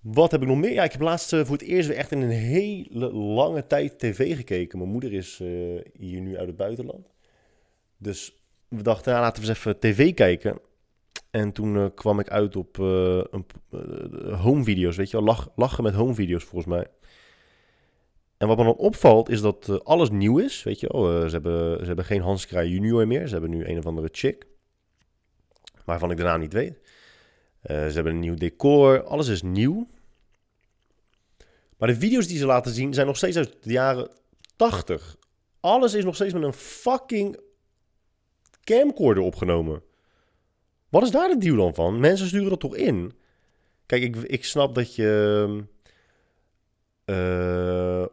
[0.00, 0.72] Wat heb ik nog meer?
[0.72, 3.98] Ja, ik heb laatst eh, voor het eerst weer echt in een hele lange tijd
[3.98, 4.78] tv gekeken.
[4.78, 5.48] Mijn moeder is eh,
[5.92, 7.12] hier nu uit het buitenland.
[7.96, 8.34] Dus
[8.68, 10.60] we dachten, nou, laten we eens even tv kijken.
[11.30, 13.46] En toen eh, kwam ik uit op eh, een,
[14.34, 16.86] home video's, weet je lachen met home video's volgens mij.
[18.36, 21.28] En wat me dan opvalt is dat alles nieuw is, weet je wel.
[21.28, 23.26] Ze, hebben, ze hebben geen Hans Kraai junior meer.
[23.26, 24.46] Ze hebben nu een of andere chick.
[25.84, 26.78] Waarvan ik naam niet weet.
[27.60, 29.02] Eh, ze hebben een nieuw decor.
[29.04, 29.88] Alles is nieuw.
[31.76, 34.10] Maar de video's die ze laten zien zijn nog steeds uit de jaren
[34.56, 35.16] 80.
[35.60, 37.40] Alles is nog steeds met een fucking
[38.64, 39.82] camcorder opgenomen.
[40.88, 42.00] Wat is daar de deal dan van?
[42.00, 43.12] Mensen sturen dat toch in?
[43.86, 45.64] Kijk, ik, ik snap dat je...
[47.04, 48.06] eh,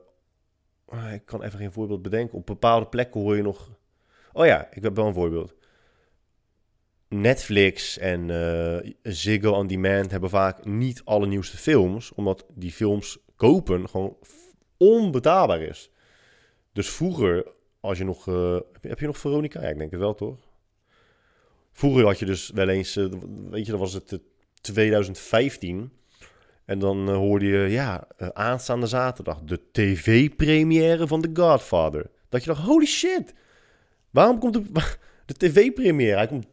[0.85, 2.37] ah, ik kan even geen voorbeeld bedenken.
[2.37, 3.69] Op bepaalde plekken hoor je nog...
[4.33, 5.53] Oh ja, ik heb wel een voorbeeld.
[7.09, 13.17] Netflix en eh, Ziggo On Demand hebben vaak niet alle nieuwste films, omdat die films
[13.35, 14.17] kopen gewoon
[14.77, 15.91] onbetaalbaar is.
[16.73, 17.47] Dus vroeger,
[17.79, 18.27] als je nog...
[18.27, 19.61] eh, heb, je, nog Veronica?
[19.61, 20.37] Ja, ik denk het wel, toch?
[21.71, 22.95] Vroeger had je dus wel eens...
[22.95, 23.05] eh,
[23.49, 24.19] weet je, dan was het eh,
[24.61, 25.91] 2015...
[26.65, 32.09] En dan hoorde je, ja, aanstaande zaterdag de tv-première van The Godfather.
[32.29, 33.33] Dat je dacht, holy shit,
[34.09, 34.63] waarom komt de,
[35.25, 36.15] de tv-première?
[36.15, 36.47] Hij komt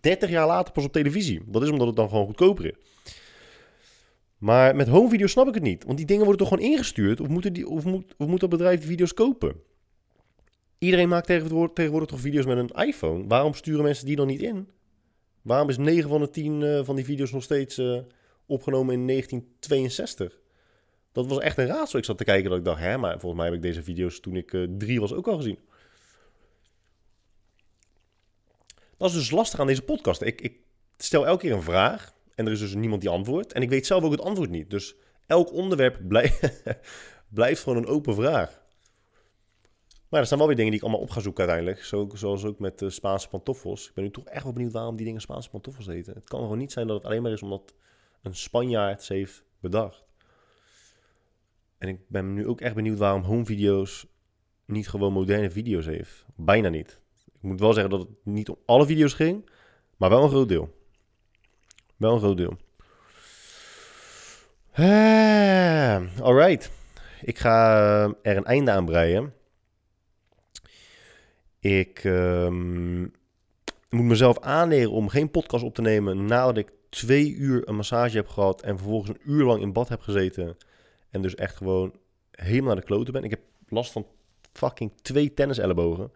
[0.00, 1.42] 30 jaar later pas op televisie.
[1.46, 2.74] Dat is omdat het dan gewoon goedkoper is.
[4.38, 5.84] Maar met home video snap ik het niet.
[5.84, 7.20] Want die dingen worden toch gewoon ingestuurd?
[7.20, 9.54] Of, moeten die, of, moet, of moet dat bedrijf die video's kopen?
[10.78, 13.26] Iedereen maakt tegenwoordig, toch video's met een iPhone?
[13.26, 14.68] Waarom sturen mensen die dan niet in?
[15.42, 17.98] Waarom is 9 van de 10 eh, van die video's nog steeds eh,
[18.46, 20.38] opgenomen in 1962?
[21.12, 21.98] Dat was echt een raadsel.
[21.98, 24.20] Ik zat te kijken dat ik dacht, hè, maar volgens mij heb ik deze video's
[24.20, 25.58] toen ik eh, drie was ook al gezien.
[28.96, 30.22] Dat is dus lastig aan deze podcast.
[30.22, 30.60] Ik, ik
[30.96, 33.52] stel elke keer een vraag en er is dus niemand die antwoordt.
[33.52, 34.70] En ik weet zelf ook het antwoord niet.
[34.70, 34.94] Dus
[35.26, 36.38] elk onderwerp blij-
[37.28, 38.64] blijft gewoon een open vraag.
[40.08, 41.84] Maar er zijn wel weer dingen die ik allemaal op ga zoeken uiteindelijk.
[41.84, 43.88] Zo, zoals ook met de Spaanse pantoffels.
[43.88, 46.14] Ik ben nu toch echt wel benieuwd waarom die dingen Spaanse pantoffels heten.
[46.14, 47.74] Het kan gewoon niet zijn dat het alleen maar is omdat
[48.22, 50.04] een Spanjaard ze heeft bedacht.
[51.78, 54.06] En ik ben nu ook echt benieuwd waarom home video's
[54.64, 56.24] niet gewoon moderne video's heeft.
[56.36, 57.00] Bijna niet.
[57.46, 59.50] Ik moet wel zeggen dat het niet om alle video's ging,
[59.96, 60.74] maar wel een groot deel.
[61.96, 62.56] Wel een groot deel.
[64.72, 66.70] Ah, alright.
[67.22, 69.32] Ik ga eh, er een einde aan breien.
[71.58, 73.00] Ik ehm,
[73.90, 78.16] moet mezelf aanleren om geen podcast op te nemen nadat ik twee uur een massage
[78.16, 80.56] heb gehad en vervolgens een uur lang in bad heb gezeten.
[81.10, 81.94] En dus echt gewoon
[82.30, 83.24] helemaal naar de kloten ben.
[83.24, 84.06] Ik heb last van
[84.52, 86.10] fucking twee tennisellebogen.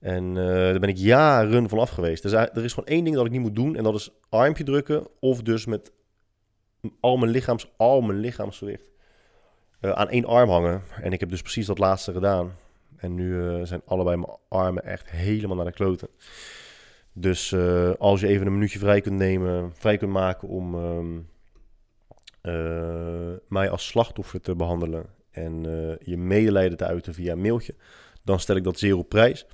[0.00, 2.22] En eh, daar ben ik jaren van af geweest.
[2.22, 3.76] Dus er is gewoon één ding dat ik niet moet doen.
[3.76, 5.06] En dat is armpje drukken.
[5.20, 5.92] Of dus met
[7.00, 8.90] al mijn, lichaams, al mijn lichaamsgewicht
[9.80, 10.82] eh, aan één arm hangen.
[11.02, 12.54] En ik heb dus precies dat laatste gedaan.
[12.96, 16.08] En nu eh, zijn allebei mijn armen echt helemaal naar de kloten.
[17.12, 21.18] Dus eh, als je even een minuutje vrij kunt nemen, vrij kunt maken om ehm,
[22.40, 27.74] eh, mij als slachtoffer te behandelen en eh, je medelijden te uiten via een mailtje,
[28.30, 29.46] dan stel ik dat zeer op prijs.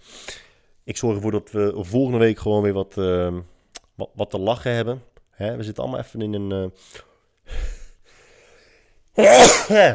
[0.85, 3.41] Ik zorg ervoor dat we volgende week gewoon weer wat, ehm,
[3.95, 5.03] wat, wat te lachen hebben.
[5.31, 6.73] Hè, we zitten allemaal even in een.
[9.15, 9.93] eh,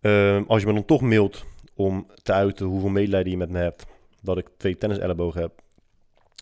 [0.00, 1.44] Ehm, als je me dan toch mailt
[1.74, 3.86] om te uiten hoeveel medelijden je met me hebt,
[4.22, 5.62] dat ik twee tennisellebogen heb,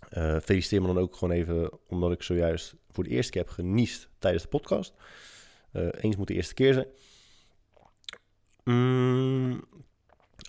[0.09, 3.51] eh, feliciteer me dan ook gewoon even, omdat ik zojuist voor de eerste keer heb
[3.51, 4.95] geniest tijdens de podcast.
[5.73, 6.87] Eh, eens moet de eerste keer zijn.
[8.65, 9.65] Mm.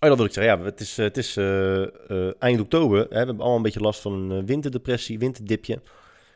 [0.03, 0.57] Oh, dat wil ik zeggen.
[0.57, 2.97] Ja, het is, eh, het is eh, eh, eind oktober.
[2.97, 3.07] Hè.
[3.07, 5.81] We hebben allemaal een beetje last van een winterdepressie, winterdipje.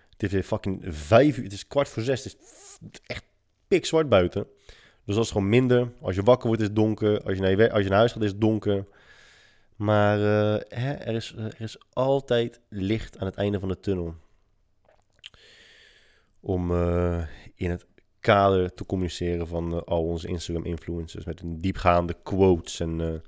[0.09, 1.43] Het is weer fucking vijf uur.
[1.43, 2.23] Het is kwart voor zes.
[2.23, 2.37] Het
[2.91, 3.23] is echt
[3.67, 4.47] pikzwart buiten.
[5.05, 5.91] Dus dat is gewoon minder.
[6.01, 7.23] Als je wakker wordt is het donker.
[7.23, 8.85] Als je naar, je, als je huis gaat is het donker.
[9.75, 10.17] Maar
[10.67, 14.15] hè, er, is, er is altijd licht aan het einde van de tunnel.
[16.39, 16.71] Om
[17.55, 17.85] in het
[18.19, 21.25] kader te communiceren van al onze Instagram-influencers.
[21.25, 23.23] Met een diepgaande quotes en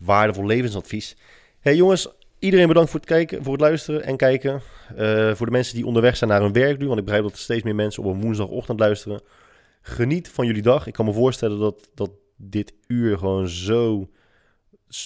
[0.00, 1.16] waardevol levensadvies.
[1.60, 4.62] Hey jongens, iedereen bedankt voor het kijken, voor het luisteren en kijken.
[4.96, 6.86] Eh, voor de mensen die onderweg zijn naar hun werk nu.
[6.86, 9.20] Want ik begrijp dat er steeds meer mensen op een woensdagochtend luisteren.
[9.82, 10.86] Geniet van jullie dag.
[10.86, 14.08] Ik kan me voorstellen dat, dat dit uur gewoon zo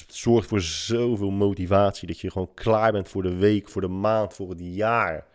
[0.07, 2.09] zorgt voor zoveel motivatie.
[2.09, 5.26] Dat je gewoon klaar bent voor de week, voor de maand, voor het jaar.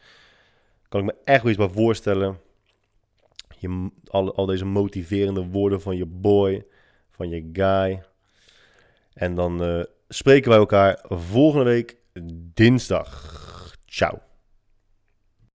[0.87, 2.39] Kan ik me echt wel iets bij voorstellen.
[3.59, 6.65] Je, al, al deze motiverende woorden van je boy,
[7.09, 8.03] van je guy.
[9.19, 11.97] En dan eh, spreken wij elkaar volgende week
[12.53, 13.37] dinsdag.
[13.85, 14.28] Ciao.